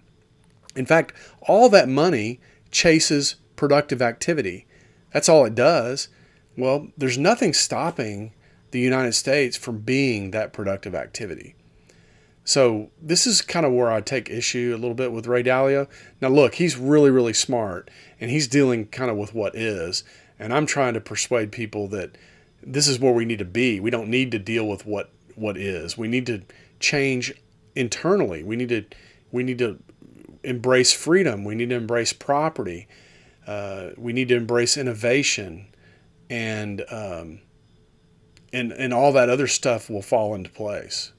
In 0.75 0.85
fact, 0.85 1.13
all 1.41 1.69
that 1.69 1.87
money 1.87 2.39
chases 2.71 3.35
productive 3.55 4.01
activity. 4.01 4.65
That's 5.11 5.29
all 5.29 5.45
it 5.45 5.55
does. 5.55 6.07
Well, 6.57 6.87
there's 6.97 7.17
nothing 7.17 7.53
stopping 7.53 8.33
the 8.71 8.79
United 8.79 9.13
States 9.13 9.55
from 9.55 9.79
being 9.79 10.31
that 10.31 10.51
productive 10.51 10.95
activity. 10.95 11.55
So 12.43 12.89
this 13.01 13.25
is 13.25 13.41
kind 13.41 13.65
of 13.65 13.71
where 13.71 13.91
I 13.91 14.01
take 14.01 14.29
issue 14.29 14.73
a 14.75 14.79
little 14.79 14.95
bit 14.95 15.11
with 15.11 15.27
Ray 15.27 15.43
Dalio. 15.43 15.87
Now 16.19 16.29
look, 16.29 16.55
he's 16.55 16.75
really, 16.75 17.09
really 17.09 17.33
smart 17.33 17.89
and 18.19 18.29
he's 18.29 18.47
dealing 18.47 18.87
kind 18.87 19.09
of 19.09 19.17
with 19.17 19.33
what 19.33 19.55
is. 19.55 20.03
And 20.39 20.53
I'm 20.53 20.65
trying 20.65 20.93
to 20.95 21.01
persuade 21.01 21.51
people 21.51 21.87
that 21.89 22.17
this 22.65 22.87
is 22.87 22.99
where 22.99 23.13
we 23.13 23.25
need 23.25 23.39
to 23.39 23.45
be. 23.45 23.79
We 23.79 23.89
don't 23.89 24.09
need 24.09 24.31
to 24.31 24.39
deal 24.39 24.67
with 24.67 24.85
what 24.85 25.11
what 25.35 25.57
is. 25.57 25.97
We 25.97 26.07
need 26.07 26.25
to 26.27 26.43
change 26.79 27.33
internally. 27.75 28.43
We 28.43 28.55
need 28.55 28.69
to 28.69 28.85
we 29.31 29.43
need 29.43 29.57
to 29.59 29.79
embrace 30.43 30.93
freedom. 30.93 31.43
We 31.43 31.55
need 31.55 31.69
to 31.69 31.75
embrace 31.75 32.13
property. 32.13 32.87
Uh, 33.45 33.89
we 33.97 34.13
need 34.13 34.29
to 34.29 34.35
embrace 34.35 34.77
innovation, 34.77 35.67
and 36.29 36.83
um, 36.89 37.39
and 38.53 38.71
and 38.71 38.93
all 38.93 39.11
that 39.13 39.29
other 39.29 39.47
stuff 39.47 39.89
will 39.89 40.01
fall 40.01 40.35
into 40.35 40.49
place. 40.49 41.11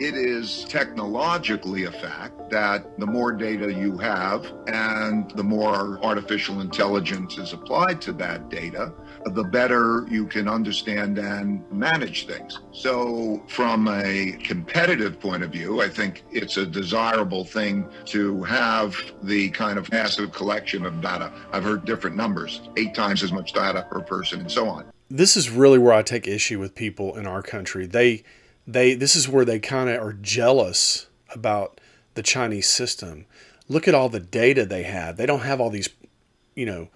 It 0.00 0.14
is 0.14 0.64
technologically 0.68 1.84
a 1.84 1.92
fact 1.92 2.50
that 2.50 2.98
the 2.98 3.06
more 3.06 3.30
data 3.30 3.72
you 3.72 3.98
have 3.98 4.50
and 4.66 5.30
the 5.32 5.44
more 5.44 6.02
artificial 6.02 6.60
intelligence 6.60 7.36
is 7.36 7.52
applied 7.52 8.00
to 8.02 8.12
that 8.14 8.48
data, 8.48 8.94
the 9.26 9.44
better 9.44 10.06
you 10.08 10.26
can 10.26 10.48
understand 10.48 11.18
and 11.18 11.62
manage 11.70 12.26
things. 12.26 12.60
So, 12.72 13.42
from 13.48 13.88
a 13.88 14.32
competitive 14.42 15.20
point 15.20 15.42
of 15.42 15.50
view, 15.50 15.80
I 15.80 15.88
think 15.88 16.24
it's 16.30 16.56
a 16.56 16.66
desirable 16.66 17.44
thing 17.44 17.88
to 18.06 18.42
have 18.44 18.96
the 19.22 19.50
kind 19.50 19.78
of 19.78 19.90
massive 19.90 20.32
collection 20.32 20.84
of 20.84 21.00
data. 21.00 21.32
I've 21.52 21.64
heard 21.64 21.84
different 21.84 22.16
numbers, 22.16 22.60
eight 22.76 22.94
times 22.94 23.22
as 23.22 23.32
much 23.32 23.52
data 23.52 23.86
per 23.90 24.00
person, 24.00 24.40
and 24.40 24.50
so 24.50 24.68
on. 24.68 24.84
This 25.10 25.36
is 25.36 25.50
really 25.50 25.78
where 25.78 25.92
I 25.92 26.02
take 26.02 26.26
issue 26.26 26.58
with 26.58 26.74
people 26.74 27.16
in 27.16 27.26
our 27.26 27.42
country. 27.42 27.86
They 27.86 28.24
they 28.66 28.94
this 28.94 29.16
is 29.16 29.28
where 29.28 29.44
they 29.44 29.58
kind 29.58 29.90
of 29.90 30.02
are 30.02 30.12
jealous 30.12 31.06
about 31.34 31.80
the 32.14 32.22
Chinese 32.22 32.68
system. 32.68 33.26
Look 33.68 33.88
at 33.88 33.94
all 33.94 34.08
the 34.08 34.20
data 34.20 34.64
they 34.66 34.82
have. 34.82 35.16
They 35.16 35.26
don't 35.26 35.40
have 35.40 35.60
all 35.60 35.70
these, 35.70 35.88
you 36.54 36.66
know, 36.66 36.88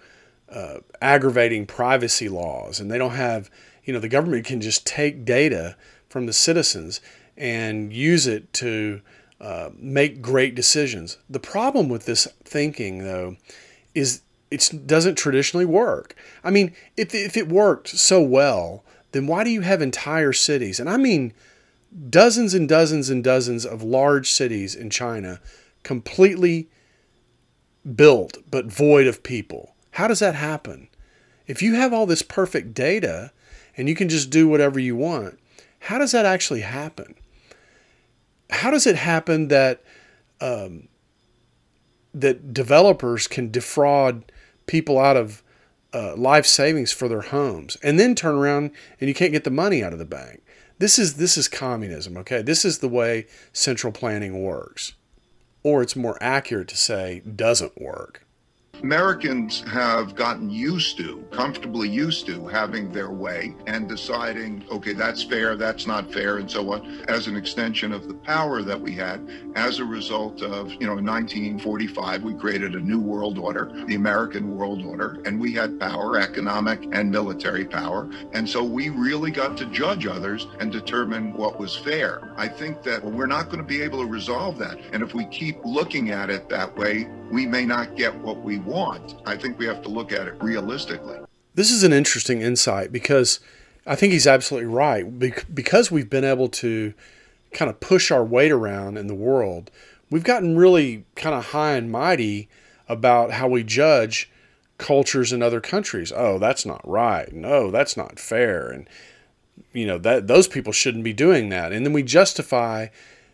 uh, 0.51 0.77
aggravating 1.01 1.65
privacy 1.65 2.29
laws, 2.29 2.79
and 2.79 2.89
they 2.89 2.97
don't 2.97 3.11
have, 3.11 3.49
you 3.83 3.93
know, 3.93 3.99
the 3.99 4.07
government 4.07 4.45
can 4.45 4.61
just 4.61 4.85
take 4.85 5.25
data 5.25 5.75
from 6.09 6.25
the 6.25 6.33
citizens 6.33 7.01
and 7.35 7.93
use 7.93 8.27
it 8.27 8.51
to 8.53 9.01
uh, 9.39 9.69
make 9.77 10.21
great 10.21 10.55
decisions. 10.55 11.17
The 11.29 11.39
problem 11.39 11.89
with 11.89 12.05
this 12.05 12.27
thinking, 12.43 13.03
though, 13.03 13.37
is 13.93 14.21
it 14.49 14.71
doesn't 14.85 15.15
traditionally 15.15 15.65
work. 15.65 16.15
I 16.43 16.49
mean, 16.49 16.73
if, 16.95 17.13
if 17.13 17.35
it 17.35 17.49
worked 17.49 17.89
so 17.89 18.21
well, 18.21 18.83
then 19.11 19.27
why 19.27 19.43
do 19.43 19.49
you 19.49 19.61
have 19.61 19.81
entire 19.81 20.33
cities? 20.33 20.79
And 20.79 20.89
I 20.89 20.97
mean, 20.97 21.33
dozens 22.09 22.53
and 22.53 22.67
dozens 22.67 23.09
and 23.09 23.23
dozens 23.23 23.65
of 23.65 23.83
large 23.83 24.31
cities 24.31 24.75
in 24.75 24.89
China 24.89 25.39
completely 25.83 26.69
built 27.95 28.37
but 28.49 28.65
void 28.65 29.07
of 29.07 29.23
people. 29.23 29.75
How 29.97 30.07
does 30.07 30.19
that 30.19 30.35
happen? 30.35 30.89
If 31.47 31.63
you 31.63 31.73
have 31.73 31.91
all 31.91 32.05
this 32.05 32.21
perfect 32.21 32.75
data 32.75 33.31
and 33.75 33.89
you 33.89 33.95
can 33.95 34.09
just 34.09 34.29
do 34.29 34.47
whatever 34.47 34.79
you 34.79 34.95
want, 34.95 35.39
how 35.79 35.97
does 35.97 36.11
that 36.11 36.23
actually 36.23 36.61
happen? 36.61 37.15
How 38.51 38.69
does 38.69 38.85
it 38.85 38.95
happen 38.95 39.47
that 39.47 39.81
um, 40.39 40.87
that 42.13 42.53
developers 42.53 43.27
can 43.27 43.49
defraud 43.49 44.31
people 44.67 44.99
out 44.99 45.17
of 45.17 45.41
uh, 45.95 46.15
life 46.15 46.45
savings 46.45 46.91
for 46.91 47.07
their 47.07 47.21
homes 47.21 47.75
and 47.81 47.99
then 47.99 48.13
turn 48.13 48.35
around 48.35 48.69
and 49.01 49.07
you 49.07 49.15
can't 49.15 49.31
get 49.31 49.45
the 49.45 49.49
money 49.49 49.83
out 49.83 49.93
of 49.93 49.99
the 49.99 50.05
bank? 50.05 50.43
This 50.77 50.99
is 50.99 51.15
this 51.15 51.39
is 51.39 51.47
communism, 51.47 52.17
okay? 52.17 52.43
This 52.43 52.63
is 52.63 52.77
the 52.77 52.87
way 52.87 53.25
central 53.51 53.91
planning 53.91 54.43
works. 54.43 54.93
Or 55.63 55.81
it's 55.81 55.95
more 55.95 56.19
accurate 56.21 56.67
to 56.67 56.77
say 56.77 57.21
doesn't 57.21 57.81
work. 57.81 58.26
Americans 58.83 59.61
have 59.61 60.15
gotten 60.15 60.49
used 60.49 60.97
to, 60.97 61.25
comfortably 61.31 61.89
used 61.89 62.25
to, 62.27 62.47
having 62.47 62.91
their 62.91 63.09
way 63.09 63.55
and 63.65 63.89
deciding, 63.89 64.63
okay, 64.71 64.93
that's 64.93 65.23
fair, 65.23 65.55
that's 65.55 65.87
not 65.87 66.11
fair, 66.11 66.37
and 66.37 66.49
so 66.49 66.73
on, 66.73 67.01
as 67.07 67.27
an 67.27 67.35
extension 67.35 67.91
of 67.91 68.07
the 68.07 68.13
power 68.13 68.61
that 68.61 68.79
we 68.79 68.93
had 68.93 69.27
as 69.55 69.79
a 69.79 69.85
result 69.85 70.41
of, 70.41 70.71
you 70.73 70.85
know, 70.85 70.97
in 70.97 71.05
1945, 71.05 72.23
we 72.23 72.33
created 72.35 72.75
a 72.75 72.79
new 72.79 72.99
world 72.99 73.37
order, 73.37 73.71
the 73.87 73.95
American 73.95 74.55
world 74.55 74.85
order, 74.85 75.21
and 75.25 75.39
we 75.39 75.51
had 75.51 75.79
power, 75.79 76.17
economic 76.19 76.87
and 76.91 77.09
military 77.09 77.65
power. 77.65 78.09
And 78.33 78.47
so 78.47 78.63
we 78.63 78.89
really 78.89 79.31
got 79.31 79.57
to 79.57 79.65
judge 79.65 80.05
others 80.05 80.47
and 80.59 80.71
determine 80.71 81.33
what 81.33 81.59
was 81.59 81.75
fair. 81.75 82.31
I 82.37 82.47
think 82.47 82.83
that 82.83 83.03
we're 83.03 83.25
not 83.25 83.45
going 83.45 83.59
to 83.59 83.63
be 83.63 83.81
able 83.81 83.99
to 84.01 84.07
resolve 84.07 84.57
that. 84.59 84.77
And 84.93 85.01
if 85.01 85.13
we 85.13 85.25
keep 85.25 85.57
looking 85.65 86.11
at 86.11 86.29
it 86.29 86.49
that 86.49 86.75
way, 86.77 87.07
we 87.31 87.45
may 87.45 87.65
not 87.65 87.95
get 87.95 88.15
what 88.21 88.41
we 88.41 88.59
want. 88.67 89.15
I 89.25 89.35
think 89.35 89.57
we 89.57 89.65
have 89.65 89.81
to 89.83 89.89
look 89.89 90.11
at 90.11 90.27
it 90.27 90.35
realistically. 90.41 91.19
This 91.55 91.71
is 91.71 91.83
an 91.83 91.93
interesting 91.93 92.41
insight 92.41 92.91
because 92.91 93.39
I 93.85 93.95
think 93.95 94.13
he's 94.13 94.27
absolutely 94.27 94.69
right. 94.69 95.03
Because 95.53 95.89
we've 95.89 96.09
been 96.09 96.25
able 96.25 96.49
to 96.49 96.93
kind 97.53 97.71
of 97.71 97.79
push 97.79 98.11
our 98.11 98.23
weight 98.23 98.51
around 98.51 98.97
in 98.97 99.07
the 99.07 99.15
world, 99.15 99.71
we've 100.11 100.23
gotten 100.23 100.57
really 100.57 101.05
kind 101.15 101.33
of 101.33 101.47
high 101.47 101.73
and 101.73 101.91
mighty 101.91 102.49
about 102.89 103.31
how 103.31 103.47
we 103.47 103.63
judge 103.63 104.29
cultures 104.77 105.33
in 105.33 105.41
other 105.41 105.61
countries. 105.61 106.11
Oh, 106.15 106.37
that's 106.37 106.65
not 106.65 106.87
right. 106.87 107.33
No, 107.33 107.71
that's 107.71 107.97
not 107.97 108.19
fair. 108.19 108.69
And 108.69 108.87
you 109.73 109.87
know 109.87 109.97
that 109.97 110.27
those 110.27 110.47
people 110.47 110.71
shouldn't 110.71 111.03
be 111.03 111.13
doing 111.13 111.49
that. 111.49 111.71
And 111.71 111.85
then 111.85 111.93
we 111.93 112.03
justify 112.03 112.87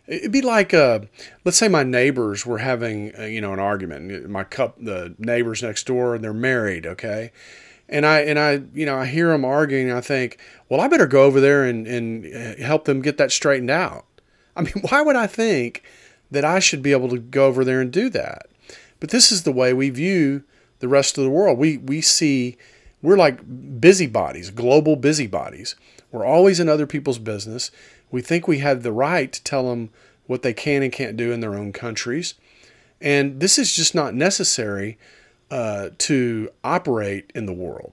It'd 0.06 0.32
be 0.32 0.42
like, 0.42 0.74
uh, 0.74 1.00
let's 1.44 1.56
say 1.56 1.68
my 1.68 1.82
neighbors 1.82 2.44
were 2.44 2.58
having, 2.58 3.18
uh, 3.18 3.22
you 3.24 3.40
know, 3.40 3.52
an 3.52 3.58
argument. 3.58 4.28
My 4.28 4.44
cup, 4.44 4.76
the 4.78 5.14
neighbors 5.18 5.62
next 5.62 5.86
door, 5.86 6.14
and 6.14 6.22
they're 6.22 6.34
married. 6.34 6.86
Okay, 6.86 7.32
and 7.88 8.04
I 8.04 8.20
and 8.20 8.38
I, 8.38 8.62
you 8.74 8.84
know, 8.84 8.96
I 8.96 9.06
hear 9.06 9.28
them 9.28 9.44
arguing. 9.44 9.90
I 9.90 10.00
think, 10.00 10.38
well, 10.68 10.80
I 10.80 10.88
better 10.88 11.06
go 11.06 11.24
over 11.24 11.40
there 11.40 11.64
and 11.64 11.86
and 11.86 12.26
uh, 12.26 12.62
help 12.62 12.84
them 12.84 13.00
get 13.00 13.16
that 13.16 13.32
straightened 13.32 13.70
out. 13.70 14.04
I 14.56 14.62
mean, 14.62 14.74
why 14.88 15.00
would 15.02 15.16
I 15.16 15.26
think 15.26 15.82
that 16.30 16.44
I 16.44 16.58
should 16.58 16.82
be 16.82 16.92
able 16.92 17.08
to 17.08 17.18
go 17.18 17.46
over 17.46 17.64
there 17.64 17.80
and 17.80 17.90
do 17.90 18.10
that? 18.10 18.46
But 19.00 19.10
this 19.10 19.32
is 19.32 19.42
the 19.42 19.52
way 19.52 19.72
we 19.72 19.90
view 19.90 20.44
the 20.80 20.88
rest 20.88 21.16
of 21.16 21.24
the 21.24 21.30
world. 21.30 21.58
We 21.58 21.78
we 21.78 22.00
see 22.02 22.56
we're 23.02 23.16
like 23.16 23.40
busybodies, 23.80 24.50
global 24.50 24.96
busybodies. 24.96 25.76
We're 26.10 26.24
always 26.24 26.60
in 26.60 26.68
other 26.68 26.86
people's 26.86 27.18
business. 27.18 27.70
We 28.10 28.20
think 28.20 28.46
we 28.46 28.58
have 28.58 28.82
the 28.82 28.92
right 28.92 29.32
to 29.32 29.42
tell 29.42 29.68
them 29.68 29.90
what 30.26 30.42
they 30.42 30.52
can 30.52 30.82
and 30.82 30.92
can't 30.92 31.16
do 31.16 31.32
in 31.32 31.40
their 31.40 31.54
own 31.54 31.72
countries. 31.72 32.34
And 33.00 33.40
this 33.40 33.58
is 33.58 33.74
just 33.74 33.94
not 33.94 34.14
necessary 34.14 34.98
uh, 35.50 35.90
to 35.98 36.50
operate 36.62 37.30
in 37.34 37.46
the 37.46 37.52
world. 37.52 37.92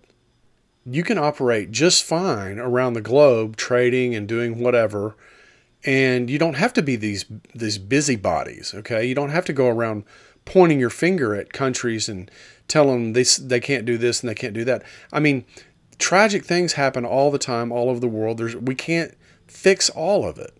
You 0.85 1.03
can 1.03 1.17
operate 1.17 1.71
just 1.71 2.03
fine 2.03 2.57
around 2.57 2.93
the 2.93 3.01
globe, 3.01 3.55
trading 3.55 4.15
and 4.15 4.27
doing 4.27 4.59
whatever, 4.59 5.15
and 5.83 6.29
you 6.29 6.39
don't 6.39 6.55
have 6.55 6.73
to 6.73 6.81
be 6.81 6.95
these 6.95 7.25
these 7.53 7.77
busybodies. 7.77 8.73
Okay, 8.73 9.05
you 9.05 9.13
don't 9.13 9.29
have 9.29 9.45
to 9.45 9.53
go 9.53 9.67
around 9.67 10.05
pointing 10.45 10.79
your 10.79 10.89
finger 10.89 11.35
at 11.35 11.53
countries 11.53 12.09
and 12.09 12.31
telling 12.67 13.03
them 13.03 13.13
they 13.13 13.23
they 13.23 13.59
can't 13.59 13.85
do 13.85 13.97
this 13.97 14.21
and 14.21 14.29
they 14.29 14.35
can't 14.35 14.53
do 14.53 14.63
that. 14.65 14.83
I 15.13 15.19
mean, 15.19 15.45
tragic 15.99 16.45
things 16.45 16.73
happen 16.73 17.05
all 17.05 17.29
the 17.29 17.37
time, 17.37 17.71
all 17.71 17.89
over 17.89 17.99
the 17.99 18.07
world. 18.07 18.37
There's 18.37 18.55
we 18.55 18.75
can't 18.75 19.15
fix 19.51 19.89
all 19.89 20.27
of 20.27 20.39
it. 20.39 20.53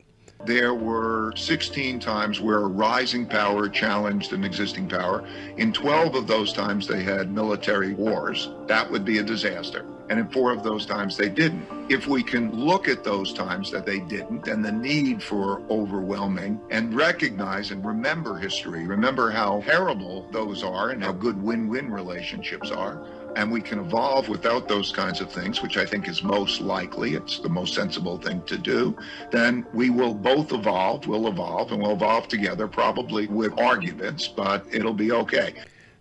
There 0.45 0.73
were 0.73 1.33
16 1.35 1.99
times 1.99 2.41
where 2.41 2.59
a 2.59 2.67
rising 2.67 3.27
power 3.27 3.69
challenged 3.69 4.33
an 4.33 4.43
existing 4.43 4.89
power. 4.89 5.23
In 5.57 5.71
12 5.71 6.15
of 6.15 6.27
those 6.27 6.51
times, 6.51 6.87
they 6.87 7.03
had 7.03 7.31
military 7.31 7.93
wars. 7.93 8.49
That 8.67 8.89
would 8.91 9.05
be 9.05 9.19
a 9.19 9.23
disaster. 9.23 9.85
And 10.09 10.19
in 10.19 10.27
four 10.29 10.51
of 10.51 10.63
those 10.63 10.85
times, 10.85 11.15
they 11.15 11.29
didn't. 11.29 11.65
If 11.89 12.07
we 12.07 12.21
can 12.21 12.51
look 12.51 12.89
at 12.89 13.03
those 13.03 13.33
times 13.33 13.71
that 13.71 13.85
they 13.85 13.99
didn't 13.99 14.47
and 14.47 14.65
the 14.65 14.71
need 14.71 15.23
for 15.23 15.61
overwhelming 15.69 16.59
and 16.69 16.93
recognize 16.95 17.71
and 17.71 17.85
remember 17.85 18.37
history, 18.37 18.85
remember 18.85 19.31
how 19.31 19.61
terrible 19.61 20.27
those 20.31 20.63
are 20.63 20.89
and 20.89 21.03
how 21.03 21.13
good 21.13 21.41
win 21.41 21.69
win 21.69 21.89
relationships 21.91 22.71
are 22.71 23.05
and 23.35 23.51
we 23.51 23.61
can 23.61 23.79
evolve 23.79 24.29
without 24.29 24.67
those 24.67 24.91
kinds 24.91 25.21
of 25.21 25.31
things, 25.31 25.61
which 25.61 25.77
I 25.77 25.85
think 25.85 26.07
is 26.07 26.23
most 26.23 26.61
likely, 26.61 27.15
it's 27.15 27.39
the 27.39 27.49
most 27.49 27.73
sensible 27.73 28.17
thing 28.17 28.41
to 28.43 28.57
do, 28.57 28.97
then 29.31 29.65
we 29.73 29.89
will 29.89 30.13
both 30.13 30.51
evolve, 30.51 31.07
we'll 31.07 31.27
evolve, 31.27 31.71
and 31.71 31.81
we'll 31.81 31.93
evolve 31.93 32.27
together, 32.27 32.67
probably 32.67 33.27
with 33.27 33.57
arguments, 33.59 34.27
but 34.27 34.65
it'll 34.71 34.93
be 34.93 35.11
okay. 35.11 35.53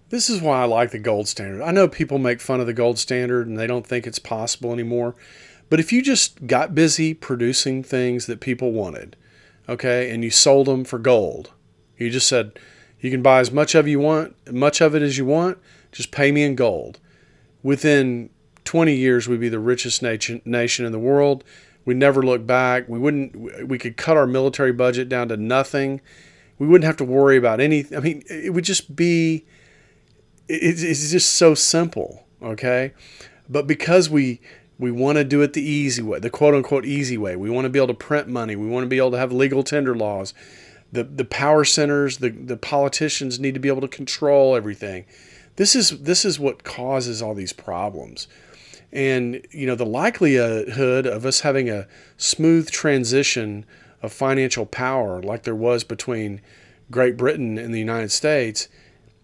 This 0.08 0.28
is 0.28 0.40
why 0.40 0.62
I 0.62 0.64
like 0.64 0.90
the 0.90 0.98
gold 0.98 1.28
standard. 1.28 1.62
I 1.62 1.70
know 1.70 1.86
people 1.86 2.18
make 2.18 2.40
fun 2.40 2.60
of 2.60 2.66
the 2.66 2.72
gold 2.72 2.98
standard 2.98 3.46
and 3.46 3.56
they 3.56 3.68
don't 3.68 3.86
think 3.86 4.06
it's 4.06 4.18
possible 4.18 4.72
anymore, 4.72 5.14
But 5.70 5.78
if 5.78 5.92
you 5.92 6.02
just 6.02 6.46
got 6.46 6.74
busy 6.74 7.14
producing 7.14 7.82
things 7.82 8.26
that 8.26 8.40
people 8.40 8.72
wanted, 8.72 9.16
okay, 9.68 10.10
and 10.10 10.22
you 10.22 10.30
sold 10.30 10.66
them 10.66 10.84
for 10.84 10.98
gold, 10.98 11.52
you 11.96 12.10
just 12.10 12.28
said, 12.28 12.58
you 13.00 13.10
can 13.10 13.22
buy 13.22 13.38
as 13.38 13.52
much 13.52 13.74
of 13.74 13.86
you 13.88 14.00
want, 14.00 14.34
much 14.52 14.80
of 14.82 14.94
it 14.94 15.00
as 15.00 15.16
you 15.16 15.24
want, 15.24 15.58
just 15.92 16.10
pay 16.10 16.32
me 16.32 16.42
in 16.42 16.56
gold. 16.56 16.98
Within 17.62 18.30
20 18.64 18.94
years, 18.94 19.28
we'd 19.28 19.40
be 19.40 19.48
the 19.48 19.58
richest 19.58 20.02
nation 20.02 20.40
nation 20.44 20.86
in 20.86 20.92
the 20.92 20.98
world. 20.98 21.44
We'd 21.84 21.96
never 21.96 22.22
look 22.22 22.46
back. 22.46 22.88
We 22.88 22.98
wouldn't. 22.98 23.66
We 23.66 23.78
could 23.78 23.96
cut 23.96 24.16
our 24.16 24.26
military 24.26 24.72
budget 24.72 25.08
down 25.08 25.28
to 25.28 25.36
nothing. 25.36 26.00
We 26.58 26.66
wouldn't 26.66 26.84
have 26.84 26.96
to 26.98 27.04
worry 27.04 27.36
about 27.36 27.60
anything. 27.60 27.96
I 27.96 28.00
mean, 28.00 28.22
it 28.28 28.52
would 28.52 28.64
just 28.64 28.94
be. 28.94 29.46
It's 30.48 31.10
just 31.10 31.34
so 31.34 31.54
simple, 31.54 32.26
okay? 32.42 32.92
But 33.48 33.66
because 33.66 34.10
we 34.10 34.40
we 34.78 34.90
want 34.90 35.18
to 35.18 35.24
do 35.24 35.42
it 35.42 35.52
the 35.52 35.62
easy 35.62 36.02
way, 36.02 36.18
the 36.18 36.30
quote 36.30 36.54
unquote 36.54 36.84
easy 36.84 37.18
way. 37.18 37.36
We 37.36 37.50
want 37.50 37.66
to 37.66 37.68
be 37.68 37.78
able 37.78 37.88
to 37.88 37.94
print 37.94 38.28
money. 38.28 38.56
We 38.56 38.66
want 38.66 38.84
to 38.84 38.88
be 38.88 38.98
able 38.98 39.12
to 39.12 39.18
have 39.18 39.32
legal 39.32 39.62
tender 39.62 39.94
laws. 39.94 40.34
The 40.92 41.04
the 41.04 41.24
power 41.24 41.64
centers, 41.64 42.18
the 42.18 42.30
the 42.30 42.56
politicians 42.56 43.38
need 43.38 43.54
to 43.54 43.60
be 43.60 43.68
able 43.68 43.82
to 43.82 43.88
control 43.88 44.56
everything. 44.56 45.06
This 45.56 45.74
is 45.74 45.90
this 46.02 46.24
is 46.24 46.38
what 46.38 46.64
causes 46.64 47.20
all 47.20 47.34
these 47.34 47.52
problems. 47.52 48.28
And 48.92 49.46
you 49.50 49.66
know, 49.66 49.74
the 49.74 49.86
likelihood 49.86 51.06
of 51.06 51.24
us 51.26 51.40
having 51.40 51.68
a 51.68 51.86
smooth 52.16 52.70
transition 52.70 53.64
of 54.02 54.12
financial 54.12 54.66
power 54.66 55.22
like 55.22 55.42
there 55.42 55.54
was 55.54 55.84
between 55.84 56.40
Great 56.90 57.16
Britain 57.16 57.58
and 57.58 57.72
the 57.72 57.78
United 57.78 58.10
States 58.10 58.68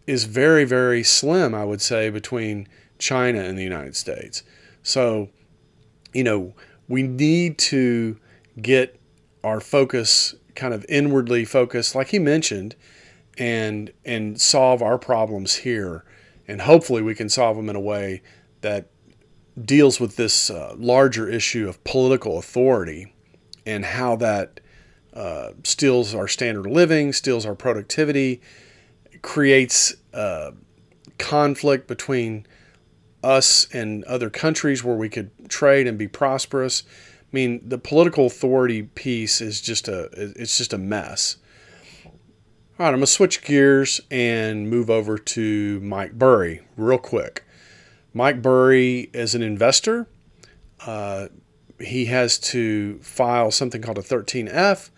is 0.06 0.24
very, 0.24 0.64
very 0.64 1.02
slim, 1.02 1.54
I 1.54 1.64
would 1.64 1.80
say, 1.80 2.10
between 2.10 2.68
China 2.98 3.40
and 3.40 3.58
the 3.58 3.64
United 3.64 3.96
States. 3.96 4.42
So, 4.82 5.30
you 6.12 6.22
know, 6.22 6.54
we 6.88 7.02
need 7.02 7.58
to 7.58 8.18
get 8.60 9.00
our 9.42 9.60
focus 9.60 10.34
kind 10.54 10.72
of 10.72 10.86
inwardly 10.88 11.44
focused, 11.44 11.94
like 11.94 12.08
he 12.08 12.18
mentioned, 12.18 12.76
and 13.36 13.92
and 14.04 14.40
solve 14.40 14.80
our 14.80 14.98
problems 14.98 15.56
here 15.56 16.04
and 16.48 16.62
hopefully 16.62 17.02
we 17.02 17.14
can 17.14 17.28
solve 17.28 17.56
them 17.56 17.68
in 17.68 17.76
a 17.76 17.80
way 17.80 18.22
that 18.60 18.86
deals 19.62 19.98
with 19.98 20.16
this 20.16 20.50
uh, 20.50 20.74
larger 20.76 21.28
issue 21.28 21.68
of 21.68 21.82
political 21.84 22.38
authority 22.38 23.12
and 23.64 23.84
how 23.84 24.16
that 24.16 24.60
uh, 25.14 25.52
steals 25.64 26.14
our 26.14 26.28
standard 26.28 26.66
of 26.66 26.72
living, 26.72 27.12
steals 27.12 27.46
our 27.46 27.54
productivity, 27.54 28.40
creates 29.22 29.94
uh, 30.12 30.52
conflict 31.18 31.88
between 31.88 32.46
us 33.24 33.66
and 33.72 34.04
other 34.04 34.30
countries 34.30 34.84
where 34.84 34.94
we 34.94 35.08
could 35.08 35.30
trade 35.48 35.86
and 35.86 35.98
be 35.98 36.06
prosperous. 36.06 36.82
I 37.22 37.28
mean, 37.32 37.66
the 37.66 37.78
political 37.78 38.26
authority 38.26 38.84
piece 38.84 39.40
is 39.40 39.60
just 39.60 39.88
a 39.88 40.08
it's 40.14 40.58
just 40.58 40.72
a 40.72 40.78
mess. 40.78 41.38
All 42.78 42.84
right, 42.84 42.90
I'm 42.90 42.96
going 42.96 43.06
to 43.06 43.10
switch 43.10 43.42
gears 43.42 44.02
and 44.10 44.68
move 44.68 44.90
over 44.90 45.16
to 45.16 45.80
Mike 45.80 46.12
Burry 46.12 46.60
real 46.76 46.98
quick. 46.98 47.42
Mike 48.12 48.42
Burry 48.42 49.08
is 49.14 49.34
an 49.34 49.40
investor. 49.40 50.06
Uh, 50.84 51.28
he 51.80 52.04
has 52.04 52.38
to 52.38 52.98
file 52.98 53.50
something 53.50 53.80
called 53.80 53.96
a 53.96 54.02
13F 54.02 54.90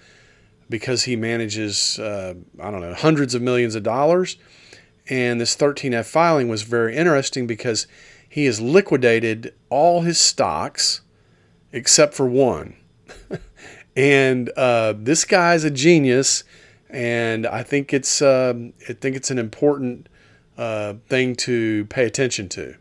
because 0.68 1.04
he 1.04 1.14
manages, 1.14 2.00
uh, 2.00 2.34
I 2.60 2.72
don't 2.72 2.80
know, 2.80 2.94
hundreds 2.94 3.36
of 3.36 3.42
millions 3.42 3.76
of 3.76 3.84
dollars. 3.84 4.38
And 5.08 5.40
this 5.40 5.56
13F 5.56 6.06
filing 6.06 6.48
was 6.48 6.62
very 6.62 6.96
interesting 6.96 7.46
because 7.46 7.86
he 8.28 8.46
has 8.46 8.60
liquidated 8.60 9.54
all 9.70 10.00
his 10.00 10.18
stocks 10.18 11.02
except 11.72 12.14
for 12.14 12.26
one. 12.26 12.74
and 13.96 14.50
uh, 14.56 14.94
this 14.96 15.24
guy's 15.24 15.62
a 15.62 15.70
genius 15.70 16.42
and 16.90 17.46
I 17.46 17.62
think 17.62 17.92
it's 17.92 18.22
um, 18.22 18.72
I 18.88 18.92
think 18.92 19.16
it's 19.16 19.30
an 19.30 19.38
important 19.38 20.08
uh, 20.56 20.94
thing 21.08 21.36
to 21.36 21.84
pay 21.86 22.04
attention 22.04 22.48
to. 22.50 22.74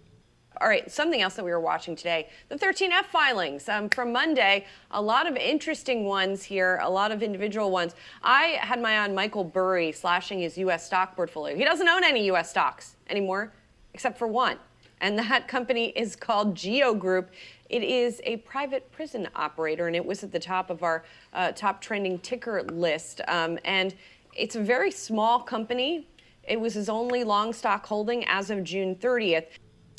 All 0.59 0.67
right, 0.67 0.89
something 0.89 1.21
else 1.21 1.35
that 1.35 1.45
we 1.45 1.51
were 1.51 1.59
watching 1.59 1.95
today 1.95 2.29
the 2.49 2.55
13F 2.55 3.05
filings 3.05 3.69
um, 3.69 3.89
from 3.89 4.11
Monday. 4.11 4.65
A 4.89 5.01
lot 5.01 5.27
of 5.27 5.35
interesting 5.35 6.05
ones 6.05 6.43
here, 6.43 6.79
a 6.81 6.89
lot 6.89 7.11
of 7.11 7.21
individual 7.21 7.69
ones. 7.69 7.93
I 8.23 8.57
had 8.61 8.81
my 8.81 8.99
on 8.99 9.13
Michael 9.13 9.43
Burry 9.43 9.91
slashing 9.91 10.39
his 10.39 10.57
U.S. 10.57 10.85
stock 10.85 11.15
portfolio. 11.15 11.55
He 11.55 11.63
doesn't 11.63 11.87
own 11.87 12.03
any 12.03 12.25
U.S. 12.25 12.49
stocks 12.49 12.95
anymore, 13.09 13.53
except 13.93 14.17
for 14.17 14.27
one. 14.27 14.57
And 14.99 15.19
that 15.19 15.47
company 15.47 15.89
is 15.89 16.15
called 16.15 16.55
GEO 16.55 16.95
Group. 16.95 17.29
It 17.69 17.83
is 17.83 18.21
a 18.23 18.37
private 18.37 18.91
prison 18.91 19.27
operator, 19.35 19.87
and 19.87 19.95
it 19.95 20.05
was 20.05 20.23
at 20.23 20.31
the 20.31 20.39
top 20.39 20.69
of 20.69 20.83
our 20.83 21.03
uh, 21.33 21.51
top 21.51 21.81
trending 21.81 22.19
ticker 22.19 22.63
list. 22.63 23.21
Um, 23.27 23.59
and 23.65 23.95
it's 24.35 24.55
a 24.55 24.61
very 24.61 24.91
small 24.91 25.41
company. 25.41 26.07
It 26.43 26.59
was 26.59 26.75
his 26.75 26.87
only 26.89 27.23
long 27.23 27.53
stock 27.53 27.85
holding 27.85 28.25
as 28.25 28.49
of 28.49 28.63
June 28.63 28.95
30th. 28.95 29.47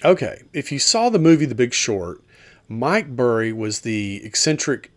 Okay, 0.05 0.43
if 0.53 0.73
you 0.73 0.79
saw 0.79 1.11
the 1.11 1.19
movie 1.19 1.45
The 1.45 1.55
Big 1.55 1.75
Short, 1.75 2.23
Mike 2.69 3.17
Burry 3.17 3.53
was 3.53 3.81
the 3.81 4.25
eccentric 4.25 4.93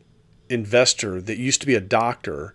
investor 0.49 1.21
that 1.21 1.37
used 1.37 1.61
to 1.61 1.67
be 1.67 1.75
a 1.75 1.81
doctor 1.81 2.53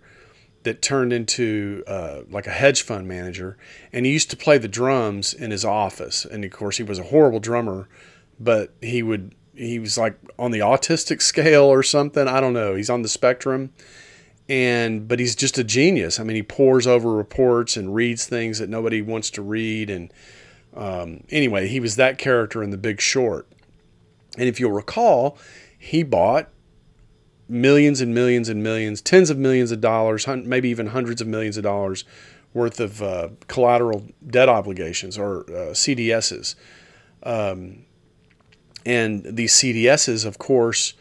that 0.63 0.81
turned 0.81 1.13
into 1.13 1.83
uh, 1.87 2.21
like 2.29 2.47
a 2.47 2.51
hedge 2.51 2.81
fund 2.81 3.07
manager. 3.07 3.57
And 3.93 4.05
he 4.05 4.11
used 4.11 4.29
to 4.31 4.37
play 4.37 4.57
the 4.57 4.67
drums 4.67 5.33
in 5.33 5.51
his 5.51 5.63
office. 5.63 6.25
And 6.25 6.43
of 6.43 6.51
course, 6.51 6.77
he 6.77 6.83
was 6.83 6.99
a 6.99 7.03
horrible 7.03 7.39
drummer, 7.39 7.87
but 8.39 8.73
he 8.81 9.01
would 9.01 9.33
he 9.57 9.79
was 9.79 9.97
like 9.97 10.17
on 10.37 10.51
the 10.51 10.59
autistic 10.59 11.21
scale 11.21 11.65
or 11.65 11.83
something. 11.83 12.27
I 12.27 12.39
don't 12.39 12.53
know. 12.53 12.75
He's 12.75 12.89
on 12.89 13.01
the 13.01 13.09
spectrum. 13.09 13.73
And 14.49 15.07
but 15.07 15.19
he's 15.19 15.35
just 15.35 15.57
a 15.57 15.63
genius. 15.63 16.19
I 16.19 16.23
mean, 16.23 16.35
he 16.35 16.43
pores 16.43 16.87
over 16.87 17.11
reports 17.11 17.75
and 17.75 17.93
reads 17.93 18.25
things 18.25 18.59
that 18.59 18.69
nobody 18.69 19.01
wants 19.01 19.29
to 19.31 19.41
read. 19.41 19.89
And 19.89 20.13
um, 20.73 21.23
anyway, 21.29 21.67
he 21.67 21.79
was 21.79 21.97
that 21.97 22.17
character 22.17 22.63
in 22.63 22.69
The 22.69 22.77
Big 22.77 23.01
Short. 23.01 23.47
And 24.37 24.47
if 24.47 24.59
you'll 24.59 24.71
recall, 24.71 25.37
he 25.77 26.03
bought 26.03 26.49
millions 27.49 27.99
and 27.99 28.13
millions 28.13 28.47
and 28.47 28.63
millions, 28.63 29.01
tens 29.01 29.29
of 29.29 29.37
millions 29.37 29.71
of 29.71 29.81
dollars, 29.81 30.27
maybe 30.27 30.69
even 30.69 30.87
hundreds 30.87 31.19
of 31.19 31.27
millions 31.27 31.57
of 31.57 31.63
dollars 31.63 32.05
worth 32.53 32.79
of 32.79 33.01
uh, 33.01 33.29
collateral 33.47 34.05
debt 34.25 34.47
obligations 34.47 35.17
or 35.17 35.41
uh, 35.49 35.73
CDSs. 35.73 36.55
Um, 37.23 37.86
and 38.87 39.35
these 39.35 39.53
CDSs, 39.53 40.25
of 40.25 40.37
course, 40.37 40.93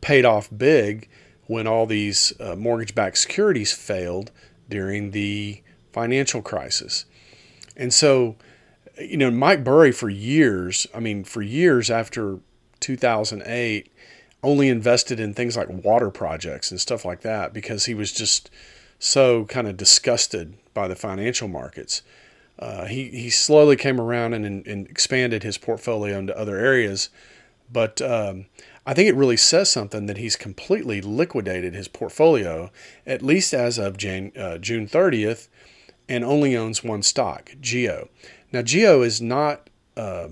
paid 0.00 0.24
off 0.24 0.48
big 0.56 1.08
when 1.48 1.66
all 1.66 1.86
these 1.86 2.32
uh, 2.38 2.54
mortgage 2.54 2.94
backed 2.94 3.18
securities 3.18 3.72
failed 3.72 4.30
during 4.68 5.10
the 5.10 5.60
financial 5.92 6.40
crisis. 6.40 7.04
And 7.76 7.92
so, 7.92 8.36
you 8.96 9.16
know, 9.16 9.28
Mike 9.32 9.64
Burry, 9.64 9.90
for 9.90 10.08
years, 10.08 10.86
I 10.94 11.00
mean, 11.00 11.24
for 11.24 11.42
years 11.42 11.90
after 11.90 12.38
2008, 12.78 13.92
only 14.44 14.68
invested 14.68 15.18
in 15.18 15.34
things 15.34 15.56
like 15.56 15.68
water 15.68 16.10
projects 16.10 16.70
and 16.70 16.80
stuff 16.80 17.04
like 17.04 17.22
that 17.22 17.52
because 17.52 17.86
he 17.86 17.94
was 17.94 18.12
just 18.12 18.50
so 19.00 19.46
kind 19.46 19.66
of 19.66 19.76
disgusted 19.76 20.54
by 20.74 20.86
the 20.86 20.94
financial 20.94 21.48
markets. 21.48 22.02
Uh, 22.56 22.84
he, 22.84 23.08
he 23.08 23.30
slowly 23.30 23.74
came 23.74 24.00
around 24.00 24.32
and, 24.32 24.64
and 24.64 24.86
expanded 24.86 25.42
his 25.42 25.58
portfolio 25.58 26.20
into 26.20 26.38
other 26.38 26.56
areas 26.56 27.08
but 27.72 28.02
um, 28.02 28.46
I 28.86 28.94
think 28.94 29.08
it 29.08 29.16
really 29.16 29.36
says 29.36 29.70
something 29.70 30.06
that 30.06 30.18
he's 30.18 30.36
completely 30.36 31.00
liquidated 31.00 31.74
his 31.74 31.88
portfolio, 31.88 32.70
at 33.06 33.22
least 33.22 33.54
as 33.54 33.78
of 33.78 33.96
Jan, 33.96 34.32
uh, 34.36 34.58
June 34.58 34.86
30th, 34.86 35.48
and 36.08 36.24
only 36.24 36.56
owns 36.56 36.84
one 36.84 37.02
stock, 37.02 37.52
Geo. 37.60 38.08
Now, 38.52 38.62
Geo 38.62 39.02
is 39.02 39.22
not 39.22 39.70
uh, 39.96 40.28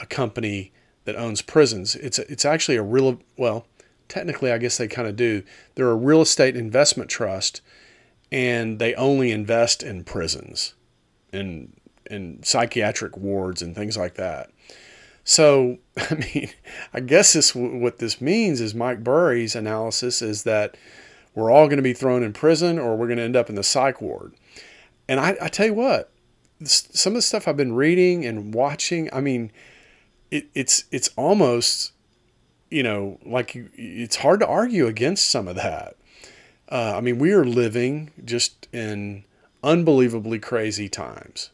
a 0.00 0.06
company 0.06 0.72
that 1.04 1.16
owns 1.16 1.42
prisons. 1.42 1.94
It's 1.94 2.18
it's 2.18 2.44
actually 2.44 2.76
a 2.76 2.82
real 2.82 3.20
well, 3.36 3.66
technically, 4.08 4.50
I 4.52 4.58
guess 4.58 4.78
they 4.78 4.88
kind 4.88 5.08
of 5.08 5.16
do. 5.16 5.42
They're 5.74 5.90
a 5.90 5.96
real 5.96 6.22
estate 6.22 6.56
investment 6.56 7.10
trust, 7.10 7.60
and 8.30 8.78
they 8.78 8.94
only 8.94 9.30
invest 9.30 9.82
in 9.82 10.04
prisons, 10.04 10.74
in 11.32 11.72
in 12.10 12.42
psychiatric 12.42 13.16
wards 13.16 13.62
and 13.62 13.74
things 13.74 13.96
like 13.96 14.14
that. 14.14 14.50
So, 15.24 15.78
I 15.96 16.14
mean, 16.14 16.50
I 16.92 17.00
guess 17.00 17.32
this 17.32 17.54
what 17.54 17.98
this 17.98 18.20
means 18.20 18.60
is 18.60 18.74
Mike 18.74 19.04
Burry's 19.04 19.54
analysis 19.54 20.22
is 20.22 20.44
that 20.44 20.76
we're 21.34 21.50
all 21.50 21.66
going 21.66 21.78
to 21.78 21.82
be 21.82 21.94
thrown 21.94 22.22
in 22.22 22.32
prison 22.32 22.78
or 22.78 22.96
we're 22.96 23.06
going 23.06 23.18
to 23.18 23.24
end 23.24 23.36
up 23.36 23.48
in 23.48 23.54
the 23.54 23.62
psych 23.62 24.00
ward. 24.00 24.34
And 25.08 25.18
I, 25.18 25.36
I 25.40 25.48
tell 25.48 25.66
you 25.66 25.74
what, 25.74 26.10
some 26.64 27.12
of 27.12 27.16
the 27.16 27.22
stuff 27.22 27.48
I've 27.48 27.56
been 27.56 27.74
reading 27.74 28.24
and 28.24 28.54
watching, 28.54 29.08
I 29.12 29.20
mean, 29.20 29.50
it, 30.30 30.46
it's 30.54 30.84
it's 30.90 31.10
almost, 31.16 31.92
you 32.70 32.82
know, 32.82 33.18
like 33.24 33.52
it's 33.76 34.16
hard 34.16 34.40
to 34.40 34.46
argue 34.46 34.86
against 34.86 35.30
some 35.30 35.48
of 35.48 35.56
that. 35.56 35.96
Uh, 36.70 36.94
I 36.96 37.00
mean, 37.00 37.18
we 37.18 37.32
are 37.32 37.44
living 37.44 38.10
just 38.24 38.66
in 38.72 39.24
unbelievably 39.62 40.38
crazy 40.38 40.88
times. 40.88 41.50